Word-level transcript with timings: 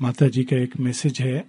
माता 0.00 0.26
जी 0.28 0.42
का 0.44 0.56
एक 0.56 0.76
मैसेज 0.80 1.20
है। 1.20 1.44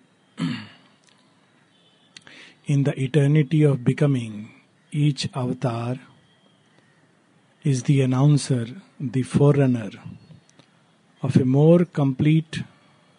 In 2.69 2.83
the 2.83 2.93
eternity 2.97 3.63
of 3.65 3.79
becoming 3.79 4.45
each 4.91 5.25
avatar 5.35 5.99
is 7.65 7.83
the 7.89 7.99
announcer 8.03 8.73
the 9.01 9.23
forerunner 9.57 9.99
of 11.23 11.37
a 11.39 11.43
more 11.43 11.83
complete 11.95 12.61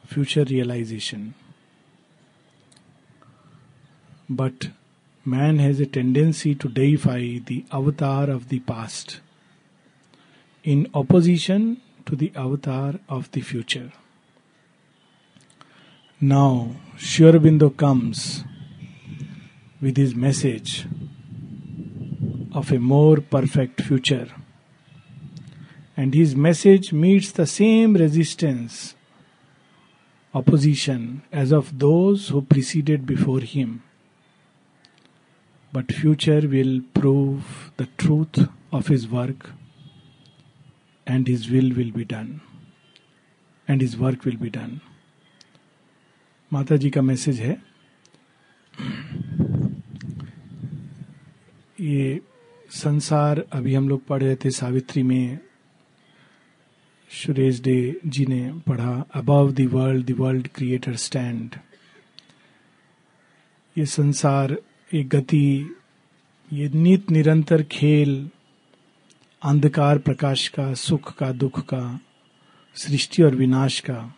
future 0.04 0.46
realisation 0.46 1.32
but 4.32 4.70
man 5.26 5.60
has 5.60 5.82
a 5.82 5.84
tendency 5.94 6.54
to 6.54 6.68
deify 6.80 7.22
the 7.52 7.62
avatar 7.72 8.30
of 8.30 8.48
the 8.54 8.60
past 8.68 9.20
in 10.64 10.86
opposition 10.96 11.74
to 12.06 12.16
the 12.16 12.30
avatar 12.36 12.98
of 13.10 13.28
the 13.36 13.42
future 13.42 13.90
Now, 16.20 16.74
Sri 16.96 17.26
Aurobindo 17.26 17.76
comes 17.76 18.42
with 19.80 19.96
his 19.96 20.16
message 20.16 20.84
of 22.52 22.72
a 22.72 22.80
more 22.80 23.18
perfect 23.18 23.82
future. 23.82 24.26
And 25.96 26.14
his 26.14 26.34
message 26.34 26.92
meets 26.92 27.30
the 27.30 27.46
same 27.46 27.94
resistance, 27.94 28.96
opposition 30.34 31.22
as 31.30 31.52
of 31.52 31.78
those 31.78 32.30
who 32.30 32.42
preceded 32.42 33.06
before 33.06 33.40
him. 33.40 33.84
But 35.72 35.92
future 35.92 36.48
will 36.48 36.80
prove 36.94 37.70
the 37.76 37.86
truth 37.96 38.48
of 38.72 38.88
his 38.88 39.06
work 39.06 39.50
and 41.06 41.28
his 41.28 41.48
will 41.48 41.72
will 41.76 41.92
be 41.92 42.04
done. 42.04 42.40
And 43.68 43.80
his 43.80 43.96
work 43.96 44.24
will 44.24 44.36
be 44.36 44.50
done. 44.50 44.80
माता 46.52 46.76
जी 46.76 46.90
का 46.90 47.02
message 47.02 47.40
है। 47.40 47.62
ये 51.80 52.20
संसार 52.70 53.44
अभी 53.52 53.74
हम 53.74 53.88
लोग 53.88 54.06
पढ़ 54.06 54.22
रहे 54.22 54.36
थे 54.36 54.50
सावित्री 54.50 55.02
में। 55.02 55.38
सुरेश 57.10 57.60
डे 57.60 58.00
जी 58.06 58.26
ने 58.26 58.52
पढ़ा 58.66 59.04
above 59.14 59.52
the 59.52 59.60
world 59.60 60.06
the 60.06 60.10
world 60.10 60.48
creator 60.48 60.96
stand 60.96 61.54
ये 63.78 63.86
संसार 63.86 64.56
एक 64.94 65.08
गति, 65.08 65.76
ये 66.52 66.68
नित 66.68 67.10
निरंतर 67.10 67.62
खेल, 67.62 68.30
अंधकार 69.42 69.98
प्रकाश 69.98 70.48
का, 70.48 70.74
सुख 70.74 71.16
का, 71.16 71.32
दुख 71.32 71.60
का, 71.60 72.00
सृष्टि 72.74 73.22
और 73.22 73.34
विनाश 73.34 73.80
का। 73.80 74.17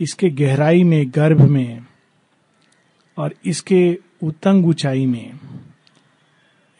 इसके 0.00 0.30
गहराई 0.30 0.84
में, 0.84 1.10
गर्भ 1.10 1.40
में 1.40 1.86
और 3.18 3.34
इसके 3.44 3.98
उतंग 4.22 4.66
ऊंचाई 4.66 5.06
में 5.06 5.40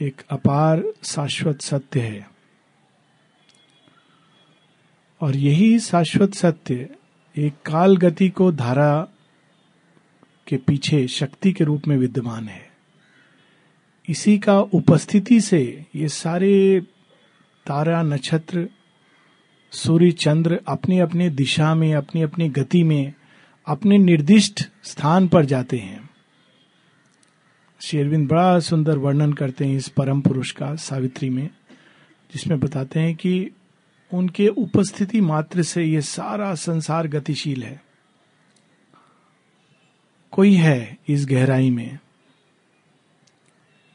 एक 0.00 0.22
अपार 0.30 0.84
शाश्वत 1.04 1.60
सत्य 1.60 2.00
है। 2.00 2.30
और 5.20 5.36
यही 5.36 5.78
शाश्वत 5.78 6.34
सत्य 6.34 6.88
एक 7.36 7.52
काल 7.66 7.96
गति 7.96 8.28
को 8.28 8.52
धारा 8.52 9.08
के 10.46 10.56
पीछे 10.56 11.08
शक्ति 11.08 11.52
के 11.52 11.64
रूप 11.64 11.82
में 11.88 11.96
विद्यमान 11.96 12.48
है। 12.48 12.70
इसी 14.08 14.38
का 14.38 14.60
उपस्थिति 14.60 15.40
से 15.40 15.86
ये 15.94 16.08
सारे 16.08 16.80
तारा 17.66 18.02
नक्षत्र 18.02 18.68
सूर्य 19.76 20.10
चंद्र 20.12 20.60
अपनी 20.68 20.98
अपनी 20.98 21.28
दिशा 21.28 21.74
में 21.74 21.94
अपनी 21.94 22.22
अपनी 22.22 22.48
गति 22.48 22.82
में, 22.84 23.12
अपने 23.66 23.98
निर्दिष्ट 23.98 24.62
स्थान 24.84 25.28
पर 25.28 25.44
जाते 25.44 25.76
हैं। 25.76 26.10
शेरविंद 27.80 28.28
बड़ा 28.28 28.58
सुंदर 28.60 28.98
वर्णन 28.98 29.32
करते 29.32 29.64
हैं 29.64 29.76
इस 29.76 29.88
परम 29.88 30.20
पुरुष 30.20 30.50
का 30.50 30.74
सावित्री 30.74 31.30
में, 31.30 31.50
जिसमें 32.32 32.60
बताते 32.60 33.00
हैं 33.00 33.14
कि 33.14 33.50
उनके 34.14 34.48
उपस्थिति 34.48 35.20
मात्र 35.20 35.62
से 35.62 35.84
ये 35.84 36.00
सारा 36.00 36.54
संसार 36.54 37.08
गतिशील 37.08 37.62
है। 37.62 37.82
कोई 40.30 40.54
है 40.54 40.98
इस 41.08 41.26
गहराई 41.26 41.70
में, 41.70 41.98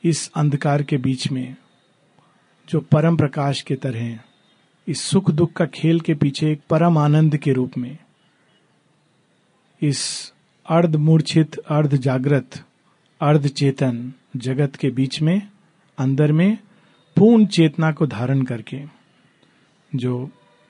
इस 0.03 0.31
अंधकार 0.35 0.83
के 0.83 0.97
बीच 0.97 1.31
में, 1.31 1.55
जो 2.69 2.79
परम 2.79 3.17
प्रकाश 3.17 3.61
के 3.61 3.75
तरह 3.75 4.19
इस 4.87 5.01
सुख 5.01 5.31
दुख 5.31 5.53
का 5.53 5.65
खेल 5.65 5.99
के 5.99 6.13
पीछे 6.13 6.51
एक 6.51 6.61
परम 6.69 6.97
आनंद 6.97 7.37
के 7.37 7.53
रूप 7.53 7.71
में। 7.77 7.97
इस 9.81 10.33
अर्ध 10.65 10.95
मूर्छित, 10.95 11.57
अर्ध 11.57 11.97
जागृत, 11.97 12.63
अर्ध 13.21 13.47
चेतन 13.47 14.13
जगत 14.35 14.75
के 14.75 14.89
बीच 14.89 15.21
में, 15.21 15.47
अंदर 15.97 16.31
में 16.31 16.57
पूर्ण 17.15 17.45
चेतना 17.45 17.91
को 17.91 18.07
धारण 18.07 18.41
करके, 18.41 18.83
जो 19.95 20.29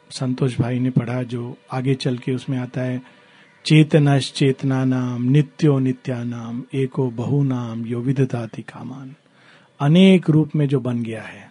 संतोष 0.10 0.60
भाई 0.60 0.80
ने 0.80 0.90
पढ़ा, 0.90 1.24
जो 1.24 1.58
आगे 1.72 1.96
चल 1.96 2.18
के 2.18 2.32
उसमें 2.32 2.58
आता 2.58 2.82
है 2.82 3.02
चेतनश 3.66 4.32
चेतना 4.32 4.86
नाम 4.86 5.24
नित्यो 5.24 5.80
नित्या 5.80 6.24
नाम 6.24 6.64
एको 6.74 7.10
बहु 7.10 7.44
नाम 7.44 7.86
यो 7.86 8.00
विधताति 8.00 8.62
कामान। 8.62 9.16
अनेक 9.80 10.30
रूप 10.30 10.56
में 10.56 10.68
जो 10.68 10.80
बन 10.80 11.04
गया 11.04 11.22
है। 11.22 11.51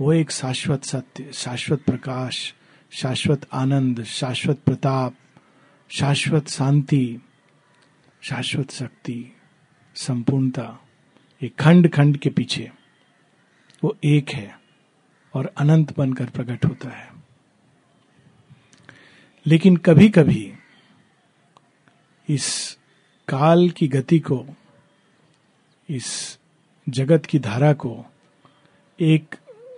वो 0.00 0.12
एक 0.12 0.30
शाश्वत 0.30 0.84
सत्य, 0.84 1.32
शाश्वत 1.32 1.82
प्रकाश, 1.82 2.54
शाश्वत 2.90 3.46
आनंद, 3.52 4.04
शाश्वत 4.04 4.58
प्रताप, 4.58 5.14
शाश्वत 5.88 6.48
शांति, 6.48 7.20
शाश्वत 8.22 8.70
शक्ति, 8.70 9.36
संपूर्णता 9.94 10.80
एक 11.42 11.56
खंड 11.56 11.92
खंड 11.92 12.16
के 12.16 12.30
पीछे। 12.30 12.72
वो 13.84 13.96
एक 14.04 14.30
है 14.30 14.60
और 15.34 15.54
अनंत 15.56 15.98
बनकर 15.98 16.26
प्रकट 16.26 16.64
होता 16.64 16.88
है। 16.88 17.12
लेकिन 19.46 19.76
कभी 19.76 20.08
कभी 20.08 20.54
इस 22.28 22.78
काल 23.28 23.70
की 23.70 23.88
गति 23.88 24.18
को, 24.18 24.46
इस 25.88 26.38
जगत 26.88 27.26
की 27.26 27.38
धारा 27.38 27.72
को 27.72 28.04
एक 29.00 29.34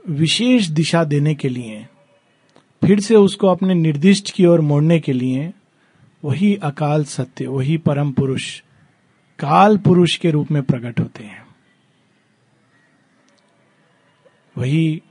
विशेष 0.09 0.67
दिशा 0.67 1.05
देने 1.05 1.35
के 1.35 1.49
लिए, 1.49 1.87
फिर 2.83 3.01
से 3.01 3.15
उसको 3.15 3.47
अपने 3.47 3.75
निर्दिष्ट 3.75 4.31
की 4.31 4.47
ओर 4.47 4.61
मोड़ने 4.61 5.01
के 5.01 5.13
लिए, 5.13 5.53
वही 6.25 6.55
अकाल 6.57 7.05
सत्य, 7.05 7.47
वही 7.47 7.77
परम 7.77 8.13
पुरुष, 8.13 8.63
काल 9.39 9.77
पुरुष 9.79 10.17
के 10.17 10.31
रूप 10.31 10.51
में 10.51 10.63
प्रकट 10.63 11.01
होते 11.01 11.25
हैं। 11.25 11.47
वही 14.59 15.03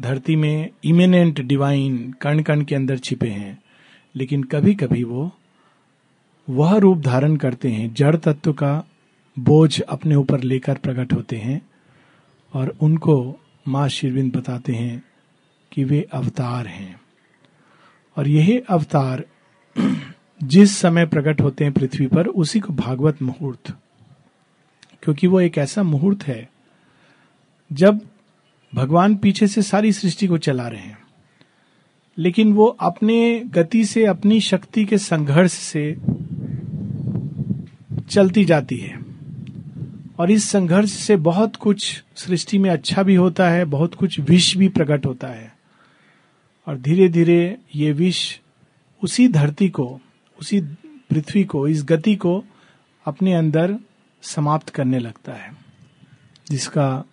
धरती 0.00 0.36
में 0.36 0.70
इमिनेंट 0.84 1.40
डिवाइन 1.40 2.12
कण 2.12 2.42
कण 2.42 2.64
के 2.64 2.74
अंदर 2.74 2.98
छिपे 2.98 3.28
हैं, 3.28 3.58
लेकिन 4.16 4.42
कभी 4.42 4.74
कभी 4.74 5.04
वो, 5.04 5.30
वह 6.48 6.76
रूप 6.76 6.98
धारण 6.98 7.36
करते 7.36 7.68
हैं, 7.68 7.94
जड़ 7.94 8.16
तत्व 8.16 8.52
का 8.52 8.84
बोझ 9.38 9.80
अपने 9.80 10.14
ऊपर 10.14 10.40
लेकर 10.40 10.74
प्रकट 10.74 11.12
होते 11.12 11.36
हैं, 11.36 11.60
और 12.54 12.76
उनको 12.80 13.40
माँ 13.68 13.88
शिरविंद 13.88 14.36
बताते 14.36 14.72
हैं 14.72 15.02
कि 15.72 15.84
वे 15.84 16.08
अवतार 16.12 16.66
हैं। 16.66 17.00
और 18.16 18.28
यही 18.28 18.58
अवतार 18.58 19.24
जिस 20.42 20.76
समय 20.78 21.06
प्रकट 21.06 21.40
होते 21.40 21.64
हैं 21.64 21.72
पृथ्वी 21.72 22.06
पर, 22.06 22.26
उसी 22.26 22.60
को 22.60 22.72
भागवत 22.72 23.22
मुहूर्त, 23.22 23.74
क्योंकि 25.02 25.26
वो 25.26 25.40
एक 25.40 25.58
ऐसा 25.58 25.82
मुहूर्त 25.82 26.22
है, 26.22 26.50
जब 27.72 28.00
भगवान 28.74 29.16
पीछे 29.16 29.46
से 29.46 29.62
सारी 29.62 29.92
सृष्टि 29.92 30.26
को 30.26 30.38
चला 30.38 30.68
रहे 30.68 30.80
हैं। 30.80 30.98
लेकिन 32.18 32.52
वो 32.52 32.66
अपने 32.66 33.40
गति 33.40 33.84
से, 33.84 34.04
अपनी 34.06 34.40
शक्ति 34.40 34.84
के 34.84 34.98
संघर्ष 34.98 35.52
से 35.52 35.96
चलती 38.10 38.44
जाती 38.44 38.76
है। 38.76 39.07
और 40.18 40.30
इस 40.30 40.50
संघर्ष 40.50 40.90
से 40.90 41.16
बहुत 41.16 41.56
कुछ 41.56 42.04
सृष्टि 42.16 42.58
में 42.58 42.70
अच्छा 42.70 43.02
भी 43.02 43.14
होता 43.14 43.50
है, 43.50 43.64
बहुत 43.64 43.94
कुछ 43.94 44.20
विष 44.20 44.56
भी 44.56 44.68
प्रकट 44.68 45.06
होता 45.06 45.28
है। 45.28 45.56
और 46.66 46.78
धीरे 46.78 47.08
धीरे 47.08 47.58
ये 47.74 47.92
विष 47.92 48.38
उसी 49.02 49.28
धरती 49.28 49.68
को, 49.68 50.00
उसी 50.40 50.60
पृथ्वी 51.10 51.44
को, 51.44 51.68
इस 51.68 51.84
गति 51.84 52.16
को 52.16 52.44
अपने 53.04 53.34
अंदर 53.34 53.76
समाप्त 54.22 54.68
करने 54.68 54.98
लगता 54.98 55.32
है। 55.32 55.52
जिसका 56.50 57.04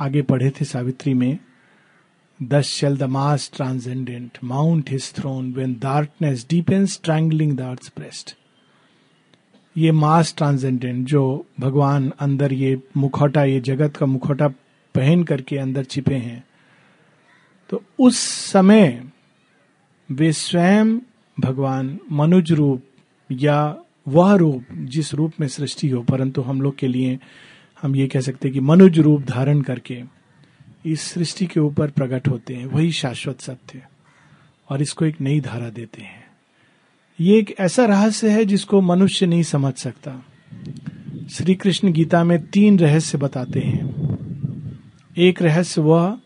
आगे 0.00 0.22
पढ़े 0.22 0.50
थे 0.50 0.64
सावित्री 0.64 1.14
में 1.14 1.38
thus 2.42 2.64
shall 2.64 2.96
the 2.96 3.02
mass 3.02 3.50
transcendent 3.54 4.38
mount 4.44 4.90
his 4.90 5.12
throne 5.12 5.52
when 5.52 5.76
darkness 5.80 6.46
deep 6.50 6.70
strangling 7.04 7.56
the 7.56 7.60
breast 7.62 8.36
ये 9.76 9.92
मास 9.92 10.34
ट्रांसेंडेंट 10.36 11.06
जो 11.06 11.46
भगवान 11.60 12.12
अंदर 12.20 12.52
ये 12.52 12.82
मुखौटा, 12.96 13.44
ये 13.44 13.60
जगत 13.60 13.96
का 13.96 14.06
मुखौटा 14.06 14.48
पहन 14.94 15.24
करके 15.24 15.58
अंदर 15.58 15.84
छिपे 15.84 16.14
हैं। 16.14 16.44
तो 17.70 17.82
उस 17.98 18.18
समय 18.52 19.02
वे 20.10 20.32
स्वयं 20.32 20.98
भगवान 21.40 21.98
मनुज 22.12 22.52
रूप 22.52 22.82
या 23.32 23.76
वह 24.08 24.34
रूप 24.34 24.64
जिस 24.72 25.14
रूप 25.14 25.32
में 25.40 25.48
सृष्टि 25.48 25.88
हो, 25.88 26.02
परंतु 26.02 26.42
हम 26.42 26.60
लोग 26.60 26.76
के 26.78 26.88
लिए 26.88 27.18
हम 27.82 27.96
ये 27.96 28.06
कह 28.06 28.20
सकते 28.20 28.48
हैं 28.48 28.52
कि 28.54 28.60
मनुज 28.60 28.98
रूप 28.98 29.22
धारण 29.22 29.60
करके 29.62 30.02
इस 30.86 31.00
सृष्टि 31.00 31.46
के 31.46 31.60
ऊपर 31.60 31.90
प्रकट 31.90 32.28
होते 32.28 32.54
हैं। 32.54 32.66
वही 32.66 32.92
शाश्वत 32.92 33.40
सत्य 33.40 33.82
और 34.68 34.82
इसको 34.82 35.04
एक 35.04 35.20
नई 35.20 35.40
धारा 35.40 35.70
देते 35.70 36.02
हैं। 36.02 36.23
ये 37.20 37.38
एक 37.38 37.54
ऐसा 37.60 37.84
रहस्य 37.84 38.28
है 38.28 38.44
जिसको 38.44 38.80
मनुष्य 38.80 39.26
नहीं 39.26 39.42
समझ 39.42 39.74
सकता। 39.74 40.24
श्री 41.30 41.54
कृष्ण 41.54 41.92
गीता 41.92 42.24
में 42.24 42.46
तीन 42.46 42.78
रहस्य 42.78 43.18
बताते 43.18 43.60
हैं। 43.60 43.94
एक 45.18 45.42
रहस्य 45.42 45.80
वह 45.80 46.18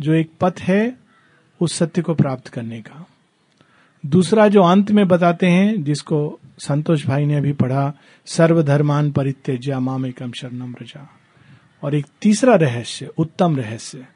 जो 0.00 0.12
एक 0.12 0.30
पथ 0.40 0.54
है 0.60 0.96
उस 1.60 1.74
सत्य 1.74 2.02
को 2.02 2.14
प्राप्त 2.14 2.48
करने 2.48 2.80
का। 2.80 3.06
दूसरा 4.06 4.48
जो 4.48 4.62
अंत 4.62 4.90
में 4.90 5.08
बताते 5.08 5.46
हैं, 5.46 5.84
जिसको 5.84 6.40
संतोष 6.58 7.06
भाई 7.06 7.24
ने 7.24 7.36
अभी 7.36 7.52
पढ़ा, 7.52 7.92
सर्वधर्मान 8.26 9.10
परित्यज्या 9.10 9.80
माम 9.80 10.06
एकम 10.06 10.32
शरणम 10.32 10.74
रजा 10.82 11.08
और 11.82 11.94
एक 11.94 12.06
तीसरा 12.22 12.54
रहस्य, 12.54 13.06
उत्तम 13.18 13.56
रहस्य, 13.56 14.06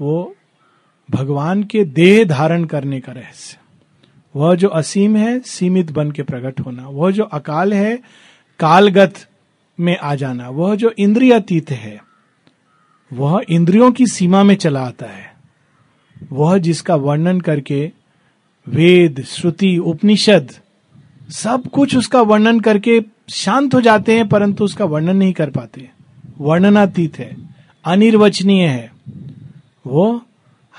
वो 0.00 0.36
भगवान 1.10 1.62
के 1.62 1.84
देह 1.84 2.24
धारण 2.24 2.64
करने 2.64 3.00
का 3.00 3.12
रहस्य। 3.12 3.61
वह 4.36 4.54
जो 4.54 4.68
असीम 4.68 5.16
है, 5.16 5.40
सीमित 5.40 5.92
बन 5.92 6.10
के 6.10 6.22
प्रकट 6.22 6.60
होना। 6.60 6.88
वह 6.88 7.10
जो 7.10 7.24
अकाल 7.24 7.74
है, 7.74 7.96
कालगत 8.58 9.14
में 9.80 9.98
आ 9.98 10.14
जाना। 10.14 10.48
वह 10.48 10.74
जो 10.74 10.94
इंद्रियातीत 10.98 11.70
है, 11.70 12.04
वह 13.12 13.42
इंद्रियों 13.48 13.92
की 13.92 14.06
सीमा 14.06 14.42
में 14.42 14.54
चला 14.54 14.80
आता 14.80 15.06
है। 15.06 15.34
वह 16.32 16.58
जिसका 16.58 16.96
वर्णन 16.96 17.40
करके 17.40 17.92
वेद, 18.68 19.24
श्रुति, 19.28 19.78
उपनिषद, 19.78 20.50
सब 21.30 21.66
कुछ 21.66 21.96
उसका 21.96 22.22
वर्णन 22.22 22.60
करके 22.60 23.00
शांत 23.30 23.74
हो 23.74 23.80
जाते 23.80 24.16
हैं, 24.16 24.28
परंतु 24.28 24.64
उसका 24.64 24.84
वर्णन 24.84 25.16
नहीं 25.16 25.32
कर 25.32 25.50
पाते। 25.50 25.90
वर्णनातीत 26.38 27.18
है, 27.18 27.36
अनिर्वचनीय 27.84 28.66
है। 28.66 28.92
वो 29.86 30.22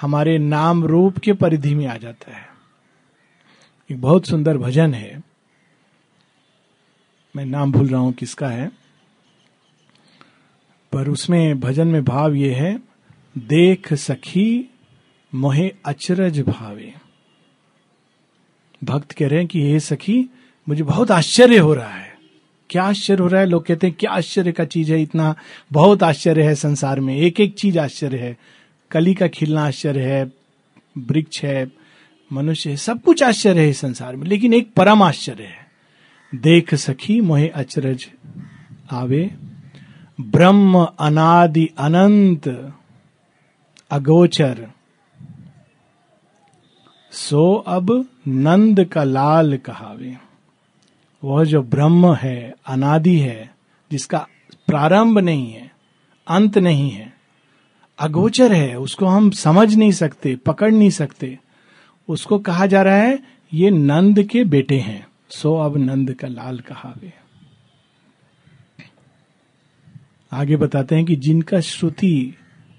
हमारे 0.01 0.37
नाम 0.37 0.83
रूप 0.83 1.17
के 1.17 1.33
परिधि 1.33 1.75
में 1.75 1.87
आ 1.87 1.97
जाता 1.97 2.31
है। 2.31 2.52
एक 3.93 4.01
बहुत 4.01 4.27
सुंदर 4.27 4.57
भजन 4.57 4.93
है। 4.93 5.23
मैं 7.35 7.45
नाम 7.45 7.71
भूल 7.71 7.87
रहा 7.87 8.01
हूँ 8.01 8.13
किसका 8.13 8.47
है। 8.47 8.71
पर 10.91 11.09
उसमें 11.09 11.59
भजन 11.59 11.87
में 11.87 12.03
भाव 12.03 12.33
ये 12.33 12.53
है, 12.53 12.79
देख 13.37 13.93
सखी, 13.93 14.69
मोहे 15.35 15.71
अचरज 15.85 16.39
भावे। 16.41 16.93
भक्त 18.83 19.11
कह 19.11 19.27
रहे 19.27 19.39
हैं 19.39 19.47
कि, 19.47 19.61
हे 19.61 19.79
सखी, 19.79 20.29
मुझे 20.69 20.83
बहुत 20.83 21.11
आश्चर्य 21.11 21.57
हो 21.57 21.73
रहा 21.73 21.93
है। 21.93 22.17
क्या 22.69 22.83
आश्चर्य 22.83 23.21
हो 23.21 23.27
रहा 23.27 23.41
है? 23.41 23.47
लोग 23.47 23.65
कहते 23.65 23.87
हैं, 23.87 23.95
क्या 23.99 24.11
आश्चर्य 24.11 24.51
का 24.51 24.65
चीज़ 24.65 24.91
है, 24.91 25.01
इतना 25.01 25.35
बहुत 25.71 26.03
आश्चर्य 26.03 26.43
है 26.43 26.55
संसार 26.55 26.99
में। 26.99 27.17
एक 27.17 27.39
एक 27.39 27.55
चीज़ 27.55 27.79
आश्चर्य 27.79 28.17
है। 28.17 28.37
कली 28.91 29.13
का 29.13 29.27
खिलना 29.27 29.65
आश्चर्य 29.65 30.01
है, 30.01 30.31
वृक्ष 30.97 31.43
है 31.43 31.82
मनुष्य 32.33 32.69
है, 32.69 32.75
सब 32.75 33.01
कुछ 33.01 33.23
आश्चर्य 33.23 33.65
है 33.65 33.73
संसार 33.73 34.15
में, 34.15 34.27
लेकिन 34.27 34.53
एक 34.53 34.73
परम 34.73 35.03
आश्चर्य 35.03 35.43
है। 35.43 35.71
देख 36.35 36.75
सखी 36.75 37.21
मोहे 37.21 37.47
अचरज 37.47 38.09
आवे, 38.91 39.31
ब्रह्म 40.21 40.87
अनादि 40.99 41.69
अनंत 41.77 42.73
अगोचर। 43.91 44.67
सो 47.11 47.53
अब 47.67 48.07
नंद 48.27 48.85
का 48.85 49.03
लाल 49.03 49.57
कहावे। 49.57 50.17
वह 51.23 51.43
जो 51.43 51.61
ब्रह्म 51.61 52.13
है, 52.13 52.55
अनादि 52.67 53.19
है, 53.19 53.55
जिसका 53.91 54.27
प्रारंभ 54.67 55.19
नहीं 55.19 55.53
है, 55.53 55.71
अंत 56.27 56.57
नहीं 56.57 56.91
है, 56.91 57.13
अगोचर 57.99 58.53
है, 58.53 58.79
उसको 58.79 59.05
हम 59.05 59.31
समझ 59.31 59.75
नहीं 59.75 59.91
सकते, 59.91 60.35
पकड़ 60.35 60.71
नहीं 60.71 60.89
सकते। 60.89 61.39
उसको 62.09 62.39
कहा 62.39 62.65
जा 62.65 62.81
रहा 62.81 62.95
है, 62.95 63.19
ये 63.53 63.69
नंद 63.71 64.23
के 64.23 64.43
बेटे 64.43 64.79
हैं। 64.79 65.07
सो 65.29 65.55
अब 65.55 65.77
नंद 65.77 66.13
का 66.13 66.27
लाल 66.27 66.59
कहावे 66.59 67.13
आगे 70.31 70.55
बताते 70.57 70.95
हैं 70.95 71.05
कि 71.05 71.15
जिनका 71.15 71.59
श्रुति 71.59 72.37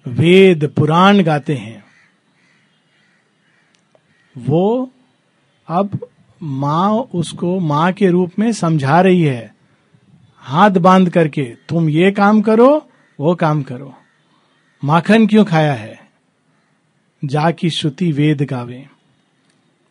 वेद 0.09 0.65
पुराण 0.76 1.23
गाते 1.23 1.55
हैं, 1.55 1.85
वो 4.38 4.91
अब 5.69 5.99
माँ 6.43 6.91
उसको 7.15 7.59
माँ 7.61 7.93
के 7.93 8.09
रूप 8.09 8.32
में 8.38 8.53
समझा 8.53 9.00
रही 9.00 9.23
है। 9.23 9.55
हाथ 10.37 10.71
बाँध 10.71 11.11
करके, 11.11 11.44
तुम 11.69 11.88
ये 11.88 12.11
काम 12.11 12.43
करो, 12.43 12.91
वो 13.21 13.35
काम 13.35 13.62
करो। 13.62 13.94
माखन 14.85 15.26
क्यों 15.26 15.44
खाया 15.44 15.75
है? 15.75 15.99
जा 17.25 17.50
की 17.50 17.71
श्रुति 17.71 18.12
वेद 18.12 18.43
गावे। 18.43 18.87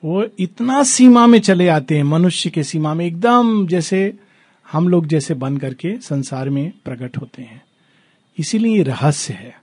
वो 0.04 0.26
इतना 0.40 0.84
सीमा 0.84 1.28
में 1.28 1.40
चले 1.40 1.68
आते 1.68 1.96
हैं, 1.96 2.04
मनुष्य 2.04 2.50
के 2.50 2.64
सीमा 2.64 2.94
में, 2.94 3.06
एकदम 3.06 3.68
जैसे 3.68 4.20
हम 4.72 4.90
लोग 4.90 5.06
जैसे 5.06 5.34
बन 5.34 5.58
करके 5.58 5.98
संसार 6.02 6.50
में 6.50 6.74
प्रकट 6.86 7.18
होते 7.18 7.42
हैं। 7.42 7.62
इसीलिए 8.40 8.84
रहस्य 8.84 9.34
है। 9.34 9.62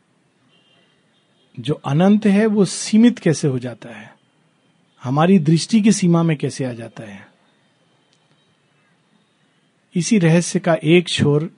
जो 1.60 1.74
अनंत 1.74 2.26
है, 2.26 2.46
वो 2.46 2.64
सीमित 2.64 3.18
कैसे 3.18 3.48
हो 3.48 3.58
जाता 3.58 3.88
है? 3.88 4.14
हमारी 5.02 5.38
दृष्टि 5.38 5.80
की 5.80 5.92
सीमा 5.92 6.22
में 6.22 6.36
कैसे 6.36 6.64
आ 6.64 6.72
जाता 6.72 7.02
है? 7.02 7.28
इसी 9.96 10.18
रहस्य 10.18 10.58
का 10.58 10.76
एक 10.84 11.08
छोर 11.08 11.50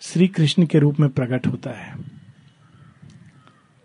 श्री 0.00 0.28
कृष्ण 0.28 0.66
के 0.66 0.78
रूप 0.78 1.00
में 1.00 1.10
प्रकट 1.10 1.46
होता 1.46 1.70
है। 1.70 1.96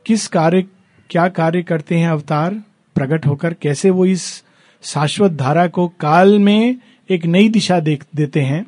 किस 0.06 0.28
कार्य, 0.28 0.62
क्या 1.10 1.30
कार्य 1.30 1.64
करते 1.64 1.98
हैं 1.98 2.10
अवतार? 2.10 2.64
प्रकट 3.00 3.26
होकर 3.26 3.54
कैसे 3.54 3.90
वो 3.90 4.06
इस 4.06 4.44
शाश्वत 4.84 5.32
धारा 5.32 5.68
को 5.68 5.88
काल 6.00 6.40
में 6.40 6.76
एक 7.10 7.26
नई 7.26 7.50
दिशा 7.50 7.80
देख, 7.80 8.06
देते 8.16 8.42
हैं। 8.42 8.66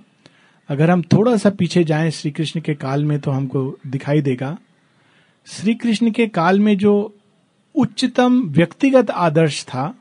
अगर 0.70 0.92
हम 0.92 1.02
थोड़ा 1.02 1.38
सा 1.38 1.50
पीछे 1.50 1.84
जाएँ 1.84 2.10
श्री 2.12 2.32
कृष्ण 2.32 2.62
के 2.62 2.74
काल 2.74 3.06
में 3.06 3.20
तो 3.20 3.32
हमको 3.32 3.80
दिखाई 3.88 4.22
देगा। 4.22 4.58
श्री 5.46 5.74
कृष्ण 5.76 6.12
के 6.12 6.28
काल 6.28 6.60
में 6.60 6.78
जो 6.78 6.94
उच्चतम 7.76 8.42
व्यक्तिगत 8.50 9.10
आदर्श 9.10 9.64
था, 9.64 9.96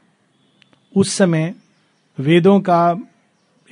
उस 0.96 1.12
समय 1.12 1.54
वेदों 2.18 2.60
का 2.60 2.82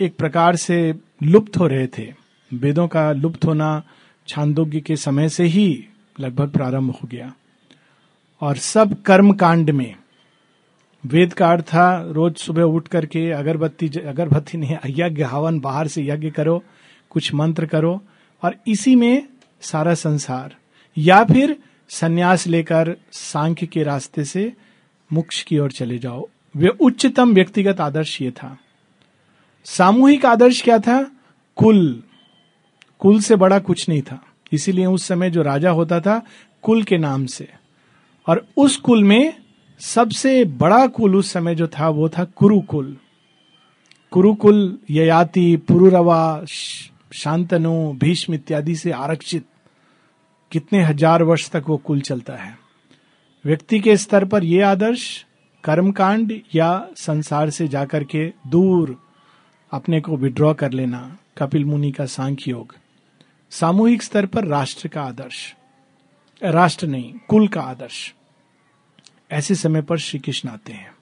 एक 0.00 0.16
प्रकार 0.16 0.56
से 0.56 0.94
लुप्त 1.22 1.56
हो 1.58 1.66
रहे 1.66 1.86
थे। 1.86 2.14
वेदों 2.54 2.88
का 2.88 3.12
लुप्त 3.12 3.44
होना 3.44 3.82
छांदोग्य 4.28 4.80
के 4.80 4.96
समय 4.96 5.28
से 5.28 5.44
ही 5.44 5.84
लगभग 6.20 6.50
प्रारंभ 6.50 6.90
हो 6.90 7.08
गया। 7.08 7.32
और 8.40 8.56
सब 8.56 9.02
कर्म 9.02 9.32
कांड 9.32 9.70
में 9.70 9.94
वेद 11.06 11.32
का 11.32 11.52
अर्थ 11.52 11.64
था, 11.64 12.04
रोज 12.08 12.36
सुबह 12.36 12.62
उठ 12.62 12.88
करके 12.88 13.30
अगरबत्ती 13.30 13.88
अगरबत्ती 13.88 14.58
नहीं 14.58 14.76
यज्ञ 14.86 15.22
हवन 15.22 15.60
बाहर 15.60 15.86
से 15.86 16.02
यज्ञ 16.02 16.30
करो, 16.30 16.64
कुछ 17.10 17.34
मंत्र 17.34 17.66
करो, 17.66 18.04
और 18.42 18.56
इसी 18.68 18.96
में 18.96 19.28
सारा 19.60 19.94
संसार। 19.94 20.56
या 20.98 21.24
फिर 21.24 21.56
संन्यास 21.88 22.46
लेकर 22.46 22.96
सांख्य 23.12 23.66
के 23.66 23.82
रास्ते 23.82 24.24
से 24.24 24.52
मोक्ष 25.12 25.42
की 25.42 25.58
ओर 25.58 25.72
चले 25.72 25.98
जाओ। 25.98 26.28
वे 26.56 26.68
उच्चतम 26.68 27.34
व्यक्तिगत 27.34 27.80
आदर्श 27.80 28.22
ये 28.22 28.30
था। 28.30 28.58
सामूहिक 29.64 30.26
आदर्श 30.26 30.62
क्या 30.62 30.78
था? 30.78 31.10
कुल। 31.56 32.02
कुल 32.98 33.20
से 33.20 33.36
बड़ा 33.36 33.58
कुछ 33.58 33.88
नहीं 33.88 34.02
था। 34.02 34.24
इसीलिए 34.52 34.86
उस 34.86 35.06
समय 35.06 35.30
जो 35.30 35.42
राजा 35.42 35.70
होता 35.70 36.00
था, 36.00 36.22
कुल 36.62 36.82
के 36.82 36.98
नाम 36.98 37.26
से। 37.26 37.48
और 38.26 38.48
उस 38.56 38.76
कुल 38.76 39.04
में 39.04 39.47
सबसे 39.80 40.44
बड़ा 40.44 40.86
कुल 40.86 41.16
उस 41.16 41.32
समय 41.32 41.54
जो 41.54 41.68
था, 41.68 41.88
वो 41.88 42.08
था 42.08 42.24
कुरुकुल। 42.24 42.96
कुरुकुल, 44.12 44.78
ययाति, 44.90 45.56
पुरुरवा, 45.56 46.44
शांतनु, 47.12 47.92
भीष्म 47.92 48.34
इत्यादि 48.34 48.74
से 48.74 48.90
आरक्षित 48.90 49.46
कितने 50.52 50.82
हज़ार 50.82 51.22
वर्ष 51.22 51.50
तक 51.50 51.64
वो 51.68 51.76
कुल 51.76 52.00
चलता 52.00 52.34
है। 52.34 52.58
व्यक्ति 53.44 53.80
के 53.80 53.96
स्तर 53.96 54.24
पर 54.24 54.44
यह 54.44 54.68
आदर्श 54.68 55.26
कर्मकांड 55.64 56.40
या 56.54 56.88
संसार 56.96 57.50
से 57.50 57.68
जाकर 57.68 58.04
के 58.04 58.32
दूर 58.46 58.96
अपने 59.72 60.00
को 60.00 60.16
विड्रॉ 60.16 60.54
कर 60.54 60.72
लेना, 60.72 61.16
कपिल 61.38 61.64
मुनि 61.64 61.92
का 61.92 62.06
सांख्य 62.06 62.50
योग। 62.50 62.74
सामूहिक 63.50 64.02
स्तर 64.02 64.26
पर 64.26 64.44
राष्ट्र 64.44 64.88
का 64.88 65.02
आदर्श। 65.02 65.54
राष्ट्र 66.44 66.86
नहीं, 66.86 67.12
कुल 67.28 67.48
का 67.48 67.60
आदर्श। 67.60 68.14
ऐसे 69.30 69.54
समय 69.54 69.82
पर 69.82 69.98
श्री 69.98 70.20
कृष्ण 70.20 70.48
आते 70.48 70.72
हैं। 70.72 70.92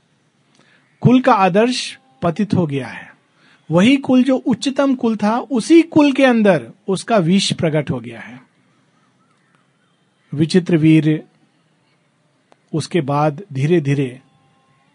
कुल 1.00 1.20
का 1.20 1.32
आदर्श 1.32 1.98
पतित 2.22 2.54
हो 2.54 2.66
गया 2.66 2.86
है। 2.86 3.16
वही 3.70 3.96
कुल 3.96 4.24
जो 4.24 4.36
उच्चतम 4.36 4.94
कुल 4.94 5.16
था, 5.16 5.38
उसी 5.38 5.82
कुल 5.82 6.12
के 6.12 6.24
अंदर 6.24 6.70
उसका 6.88 7.16
विष 7.16 7.52
प्रकट 7.52 7.90
हो 7.90 8.00
गया 8.00 8.20
है। 8.20 8.40
विचित्र 10.34 10.76
वीर, 10.76 11.24
उसके 12.72 13.00
बाद 13.00 13.42
धीरे 13.52 13.80
धीरे 13.80 14.20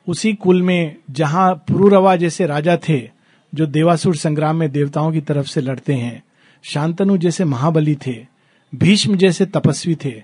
उसी 0.08 0.34
कुल 0.34 0.62
में 0.62 0.96
जहाँ 1.12 1.56
पुरुरवा 1.56 2.16
जैसे 2.16 2.46
राजा 2.46 2.78
थे, 2.78 3.10
जो 3.56 3.66
देवासुर 3.66 4.16
संग्राम 4.16 4.56
में 4.56 4.72
देवताओं 4.72 5.12
की 5.12 5.22
तरफ़ 5.22 5.48
से 5.48 5.62
लड़ते 5.62 5.94
हैं, 5.94 6.24
शांतनु 6.64 7.18
जैसे 7.18 7.46
महाबली 7.46 7.98
थे, 8.08 8.28
भीष्म 8.76 9.16
जैसे 9.16 9.46
तपस्वी 9.46 9.96
थे 9.96 10.24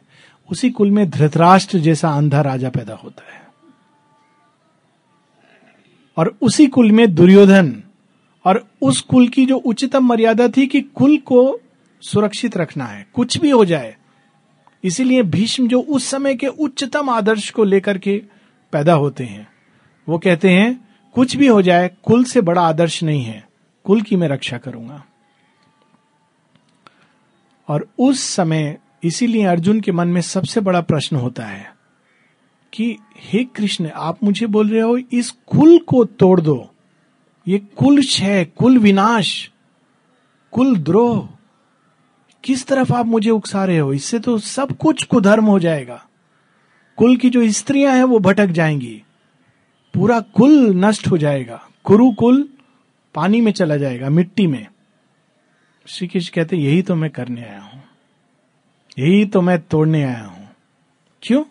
उसी 0.51 0.69
कुल 0.69 0.91
में 0.91 1.09
धृतराष्ट्र 1.09 1.77
जैसा 1.77 2.09
अंधा 2.09 2.41
राजा 2.41 2.69
पैदा 2.69 2.95
होता 2.95 3.33
है। 3.33 3.47
और 6.17 6.37
उसी 6.41 6.67
कुल 6.67 6.91
में 6.91 7.15
दुर्योधन 7.15 7.83
और 8.45 8.67
उस 8.81 9.01
कुल 9.01 9.27
की 9.27 9.45
जो 9.45 9.57
उच्चतम 9.57 10.05
मर्यादा 10.05 10.47
थी 10.47 10.67
कि 10.67 10.81
कुल 10.81 11.17
को 11.17 11.59
सुरक्षित 12.01 12.57
रखना 12.57 12.85
है, 12.85 13.07
कुछ 13.13 13.37
भी 13.37 13.49
हो 13.49 13.65
जाए। 13.65 13.97
इसीलिए 14.83 15.23
भीष्म 15.23 15.67
जो 15.67 15.81
उस 15.81 16.05
समय 16.05 16.35
के 16.35 16.47
उच्चतम 16.47 17.09
आदर्श 17.09 17.49
को 17.49 17.63
लेकर 17.63 17.97
के 17.97 18.23
पैदा 18.71 18.93
होते 18.93 19.23
हैं, 19.23 19.47
वो 20.09 20.17
कहते 20.17 20.49
हैं, 20.49 20.87
कुछ 21.13 21.35
भी 21.35 21.47
हो 21.47 21.61
जाए, 21.61 21.91
कुल 22.03 22.23
से 22.23 22.41
बड़ा 22.41 22.61
आदर्श 22.61 23.03
नहीं 23.03 23.23
है, 23.23 23.47
कुल 23.83 24.01
की 24.01 24.15
मैं 24.15 24.27
रक्षा 24.27 24.57
करूँगा। 24.57 25.05
और 27.67 27.87
उस 27.99 28.23
समय 28.23 28.77
इसीलिए 29.03 29.45
अर्जुन 29.45 29.79
के 29.79 29.91
मन 29.91 30.07
में 30.07 30.21
सबसे 30.21 30.61
बड़ा 30.61 30.81
प्रश्न 30.81 31.15
होता 31.15 31.45
है 31.45 31.75
कि, 32.73 32.97
हे 33.17 33.43
कृष्ण, 33.43 33.89
आप 33.89 34.23
मुझे 34.23 34.47
बोल 34.47 34.69
रहे 34.69 34.81
हो, 34.81 34.97
इस 34.97 35.31
कुल 35.31 35.79
को 35.79 36.05
तोड़ 36.05 36.41
दो। 36.41 36.73
ये 37.47 37.57
कुल 37.59 38.01
क्षय, 38.01 38.45
कुल 38.45 38.77
विनाश, 38.77 39.51
कुल 40.51 40.77
द्रोह, 40.77 41.29
किस 42.43 42.67
तरफ़ 42.67 42.93
आप 42.93 43.05
मुझे 43.05 43.29
उकसा 43.29 43.65
रहे 43.65 43.77
हो? 43.77 43.93
इससे 43.93 44.19
तो 44.19 44.37
सब 44.37 44.77
कुछ 44.77 45.03
कुधर्म 45.03 45.45
हो 45.45 45.59
जाएगा। 45.59 46.05
कुल 46.97 47.17
की 47.17 47.29
जो 47.29 47.51
स्त्रियाँ 47.51 47.95
हैं, 47.95 48.03
वो 48.03 48.19
भटक 48.19 48.47
जाएँगी। 48.47 49.03
पूरा 49.93 50.19
कुल 50.19 50.51
नष्ट 50.75 51.07
हो 51.07 51.17
जाएगा। 51.17 51.69
कुरु 51.83 52.11
कुल 52.11 52.49
पानी 53.15 53.41
में 53.41 53.51
चला 53.51 53.77
जाएगा, 53.77 54.09
मिट्टी 54.09 54.47
में। 54.47 54.67
श्री 55.87 56.07
कृष्ण 56.07 56.33
कहते, 56.35 56.57
यही 56.57 56.81
तो 56.81 56.95
मैं 56.95 57.09
करने 57.09 57.43
आया 57.43 57.61
हूँ। 57.61 57.76
यही 58.99 59.25
तो 59.25 59.41
मैं 59.41 59.61
तोड़ने 59.61 60.03
आया 60.03 60.23
हूँ। 60.23 60.49
क्यों? 61.23 61.43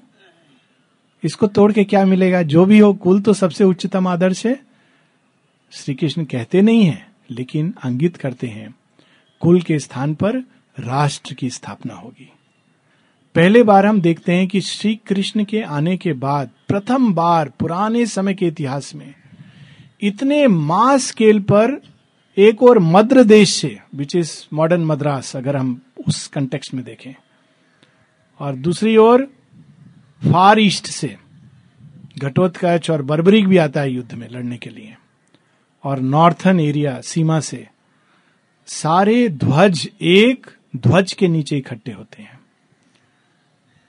इसको 1.25 1.47
तोड़ 1.47 1.73
के 1.73 1.85
क्या 1.85 2.05
मिलेगा? 2.05 2.43
जो 2.43 2.65
भी 2.65 2.79
हो, 2.79 2.95
कुल 2.95 3.21
तो 3.21 3.33
सबसे 3.33 3.65
उच्चतम 3.65 4.09
आदर्श 4.09 4.47
है। 4.47 4.61
श्री 5.73 5.95
कृष्ण 5.95 6.25
कहते 6.25 6.63
नहीं 6.63 6.85
है, 6.85 7.09
लेकिन 7.31 7.75
अंगित 7.83 8.17
करते 8.17 8.47
हैं। 8.47 8.75
कुल 9.41 9.61
के 9.61 9.79
स्थान 9.79 10.15
पर 10.15 10.39
राष्ट्र 10.81 11.35
की 11.35 11.51
स्थापना 11.51 11.95
होगी। 11.95 12.33
पहले 13.35 13.63
बार 13.63 13.87
हम 13.87 14.01
देखते 14.01 14.33
हैं 14.33 14.49
कि 14.49 14.61
श्री 14.61 15.01
कृष्ण 15.07 15.45
के 15.45 15.63
आने 15.63 15.97
के 15.97 16.13
बाद, 16.13 16.51
प्रथम 16.69 17.15
बार, 17.15 17.49
पुराने 17.49 18.07
समय 18.07 18.35
के 18.35 18.47
इतिहास 18.47 18.95
में, 18.95 19.15
इतने 20.01 20.47
मास 20.47 21.07
स्केल 21.07 21.41
पर 21.41 21.83
एक 22.39 22.63
और 22.63 22.79
मद्र 22.79 23.25
देश 23.25 23.51
से 23.51 23.79
विच 23.95 24.17
इज़ 24.17 24.47
मॉडर्न 24.53 24.85
मद्रास 24.85 25.37
अगर 25.37 25.57
हम 25.57 25.83
उस 26.09 26.27
कंटेक्स्ट 26.27 26.75
में 26.75 26.85
देखें। 26.85 27.15
और 28.41 28.57
दूसरी 28.57 28.97
ओर 28.97 29.25
फार 30.23 30.59
ईस्ट 30.61 30.87
से 30.87 31.17
घटोत्कच 32.19 32.91
और 32.91 33.03
बर्बरिक 33.03 33.47
भी 33.49 33.57
आता 33.57 33.81
है 33.81 33.91
युद्ध 33.93 34.15
में 34.15 34.29
लड़ने 34.29 34.57
के 34.57 34.71
लिए। 34.71 34.97
और 35.85 36.01
नॉर्थन 36.01 36.61
एरिया 36.61 37.01
सीमा 37.01 37.39
से 37.41 37.67
सारे 38.69 39.29
ध्वज 39.29 39.89
एक 40.03 40.47
ध्वज 40.77 41.13
के 41.13 41.29
नीचे 41.29 41.57
इकट्ठे 41.57 41.93
होते 41.93 42.23
हैं। 42.23 42.39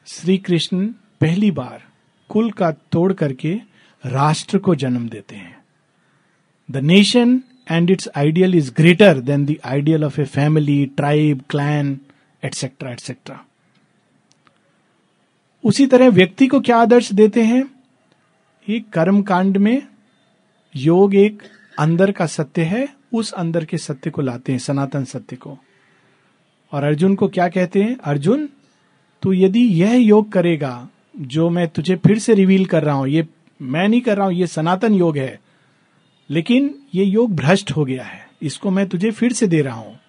श्री 0.08 0.38
कृष्ण 0.38 0.88
पहली 1.22 1.52
बार 1.52 1.84
कुल 2.30 2.52
का 2.52 2.72
तोड़ 2.92 3.12
करके 3.14 3.54
राष्ट्र 4.04 4.58
को 4.58 4.76
जन्म 4.76 5.08
देते 5.10 5.36
हैं। 5.36 5.56
The 6.70 6.78
nation 6.78 7.42
and 7.72 7.90
its 7.90 8.10
ideal 8.18 8.56
is 8.56 8.72
greater 8.78 9.20
than 9.20 9.46
the 9.46 9.56
ideal 9.66 10.04
of 10.04 10.22
a 10.22 10.26
family 10.26 10.86
tribe 10.98 11.42
clan 11.50 12.00
etcetera 12.44 12.92
etcetera 12.92 13.44
उसी 15.68 15.86
तरह 15.88 16.10
व्यक्ति 16.10 16.48
को 16.48 16.60
क्या 16.60 16.78
आदर्श 16.78 17.12
देते 17.14 17.42
हैं? 17.42 17.64
ये 18.68 18.80
कर्म 18.94 19.22
कांड 19.22 19.58
में 19.58 19.82
योग 20.76 21.16
एक 21.16 21.42
अंदर 21.78 22.12
का 22.12 22.26
सत्य 22.26 22.62
है, 22.62 22.88
उस 23.14 23.32
अंदर 23.32 23.66
के 23.66 23.78
सत्य 23.78 24.10
को 24.10 24.22
लाते 24.22 24.52
हैं, 24.52 24.60
सनातन 24.60 25.04
सत्य 25.04 25.36
को। 25.36 25.58
और 26.72 26.84
अर्जुन 26.84 27.16
को 27.16 27.28
क्या 27.28 27.48
कहते 27.50 27.84
हैं? 27.84 27.98
अर्जुन, 27.98 28.48
तू 29.24 29.34
यदि 29.34 29.60
यह 29.60 29.94
योग 29.94 30.32
करेगा, 30.32 30.88
जो 31.18 31.50
मैं 31.50 31.68
तुझे 31.68 31.96
फिर 31.96 32.20
से 32.20 32.34
रिवील 32.34 32.66
कर 32.66 32.84
रहा 32.84 32.96
हूँ, 32.96 33.08
ये 33.08 33.28
मैं 33.60 33.88
नहीं 33.88 34.02
कर 34.02 34.18
रहा 34.18 34.26
हूँ, 34.26 34.34
ये 34.34 34.48
सनातन 34.48 34.94
योग 34.94 35.18
है, 35.18 35.40
लेकिन 36.30 36.74
ये 36.96 37.04
योग 37.04 37.36
भ्रष्ट 37.36 37.72
हो 37.72 37.86
गया 37.86 38.04
है, 38.04 38.26
इसको 38.42 38.72
मैं 38.72 38.88
तुझे 38.90 39.12
फिर 39.12 39.34
से 39.34 39.48
दे 39.48 39.62
रहा 39.62 39.76
हूँ। 39.76 40.00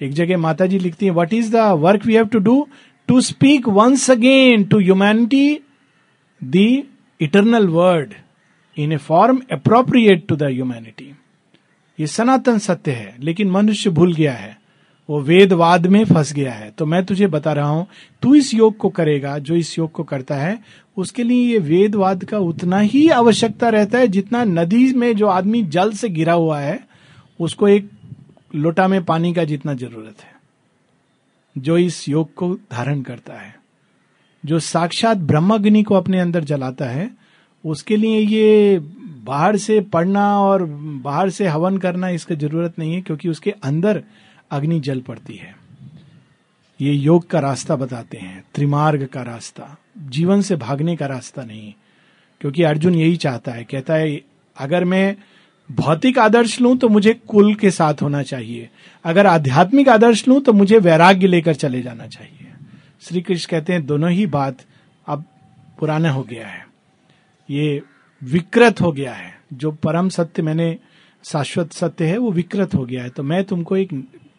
एक 0.00 0.12
जगह 0.12 0.38
माता 0.38 0.66
जी 0.66 0.78
लिखती 0.78 1.06
है 1.06 1.12
what 1.12 1.34
is 1.34 1.50
the 1.52 1.56
work 1.56 2.06
we 2.06 2.14
have 2.14 2.26
to 2.26 2.38
do 2.38 2.66
to 3.08 3.20
speak 3.20 3.68
once 3.68 4.10
again 4.10 4.64
to 4.64 4.78
humanity 4.78 5.60
the 6.42 6.82
eternal 7.20 7.66
word 7.66 8.14
in 8.76 8.92
a 8.92 8.96
form 8.96 9.40
appropriate 9.52 10.26
to 10.28 10.36
the 10.36 10.42
humanity 10.42 11.12
ये 11.98 12.06
सनातन 12.06 12.58
सत्य 12.58 12.90
है, 12.90 13.16
लेकिन 13.20 13.50
मनुष्य 13.50 13.90
भूल 13.90 14.14
गया 14.14 14.32
है। 14.32 14.56
वो 15.08 15.20
वेदवाद 15.20 15.86
में 15.86 16.04
फंस 16.04 16.32
गया 16.32 16.52
है। 16.52 16.70
तो 16.70 16.86
मैं 16.86 17.04
तुझे 17.04 17.26
बता 17.26 17.52
रहा 17.52 17.68
हूँ, 17.68 17.86
तू 18.22 18.34
इस 18.34 18.54
योग 18.54 18.76
को 18.76 18.88
करेगा, 18.88 19.38
जो 19.38 19.54
इस 19.54 19.78
योग 19.78 19.92
को 19.92 20.02
करता 20.02 20.34
है, 20.34 20.58
उसके 20.96 21.22
लिए 21.22 21.52
ये 21.52 21.58
वेदवाद 21.58 22.24
का 22.24 22.38
उतना 22.38 22.78
ही 22.78 23.08
आवश्यकता 23.08 23.68
रहता 23.68 23.98
है, 23.98 24.08
जितना 24.08 24.44
नदी 24.44 24.92
में 24.94 25.16
जो 25.16 25.26
आदमी 25.26 25.62
जल 25.62 25.92
से 25.92 26.08
गिरा 26.08 26.32
हुआ 26.32 26.60
है, 26.60 26.80
उसको 27.40 27.68
एक 27.68 27.90
लोटा 28.54 28.88
में 28.88 29.04
पानी 29.04 29.34
का 29.34 29.44
जितना 29.44 29.74
ज़रूरत 29.74 30.22
है। 30.22 30.33
जो 31.58 31.78
इस 31.78 32.08
योग 32.08 32.34
को 32.34 32.54
धारण 32.54 33.02
करता 33.02 33.34
है, 33.34 33.54
जो 34.44 34.58
साक्षात 34.58 35.16
ब्रह्मग्नि 35.16 35.82
को 35.82 35.94
अपने 35.94 36.20
अंदर 36.20 36.44
जलाता 36.44 36.84
है, 36.84 37.10
उसके 37.64 37.96
लिए 37.96 38.18
ये 38.18 38.78
बाहर 39.24 39.56
से 39.56 39.80
पढ़ना 39.80 40.40
और 40.40 40.64
बाहर 41.04 41.30
से 41.30 41.46
हवन 41.46 41.76
करना 41.78 42.08
इसका 42.08 42.34
ज़रूरत 42.34 42.78
नहीं 42.78 42.94
है, 42.94 43.00
क्योंकि 43.00 43.28
उसके 43.28 43.50
अंदर 43.50 44.02
अग्नि 44.50 44.80
जल 44.80 45.00
पड़ती 45.00 45.34
है। 45.34 45.54
ये 46.80 46.92
योग 46.92 47.26
का 47.26 47.40
रास्ता 47.40 47.76
बताते 47.76 48.18
हैं, 48.18 48.44
त्रिमार्ग 48.54 49.06
का 49.06 49.22
रास्ता, 49.22 49.76
जीवन 49.98 50.40
से 50.40 50.56
भागने 50.56 50.96
का 50.96 51.06
रास्ता 51.06 51.42
नहीं, 51.42 51.74
क्योंकि 52.40 52.62
अर्जुन 52.62 52.94
यही 52.94 53.16
चाहता 53.16 53.52
है, 53.52 53.64
कहता 53.64 53.94
है, 53.94 54.20
अगर 54.56 54.84
मैं 54.84 55.16
भौतिक 55.70 56.18
आदर्श 56.18 56.60
लूँ 56.60 56.76
तो 56.76 56.88
मुझे 56.88 57.14
कुल 57.14 57.54
के 57.54 57.70
साथ 57.70 58.02
होना 58.02 58.22
चाहिए। 58.22 58.68
अगर 59.04 59.26
आध्यात्मिक 59.26 59.88
आदर्श 59.88 60.28
लूँ 60.28 60.40
तो 60.40 60.52
मुझे 60.52 60.78
वैराग्य 60.78 61.26
लेकर 61.26 61.54
चले 61.54 61.82
जाना 61.82 62.06
चाहिए। 62.06 62.52
श्री 63.02 63.20
कृष्ण 63.20 63.50
कहते 63.50 63.72
हैं, 63.72 63.86
दोनों 63.86 64.10
ही 64.10 64.26
बात 64.26 64.58
अब 65.06 65.24
पुराना 65.78 66.10
हो 66.10 66.22
गया 66.22 66.46
है। 66.46 66.66
ये 67.50 67.82
विकृत 68.22 68.80
हो 68.80 68.92
गया 68.92 69.12
है। 69.12 69.34
जो 69.52 69.70
परम 69.72 70.08
सत्य 70.08 70.42
मैंने 70.42 70.78
शाश्वत 71.24 71.72
सत्य 71.72 72.06
है, 72.06 72.18
वो 72.18 72.32
विकृत 72.32 72.74
हो 72.74 72.84
गया 72.84 73.02
है। 73.02 73.08
तो 73.08 73.22
मैं 73.22 73.44
तुमको 73.44 73.76
एक 73.76 73.92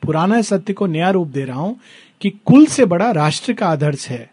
पुराना 0.03 0.41
सत्य 0.41 0.73
को 0.73 0.85
नया 0.85 1.09
रूप 1.09 1.27
दे 1.27 1.45
रहा 1.45 1.59
हूँ 1.59 1.79
कि 2.21 2.29
कुल 2.29 2.65
से 2.65 2.85
बड़ा 2.85 3.11
राष्ट्र 3.11 3.53
का 3.53 3.67
आदर्श 3.67 4.09
है। 4.09 4.31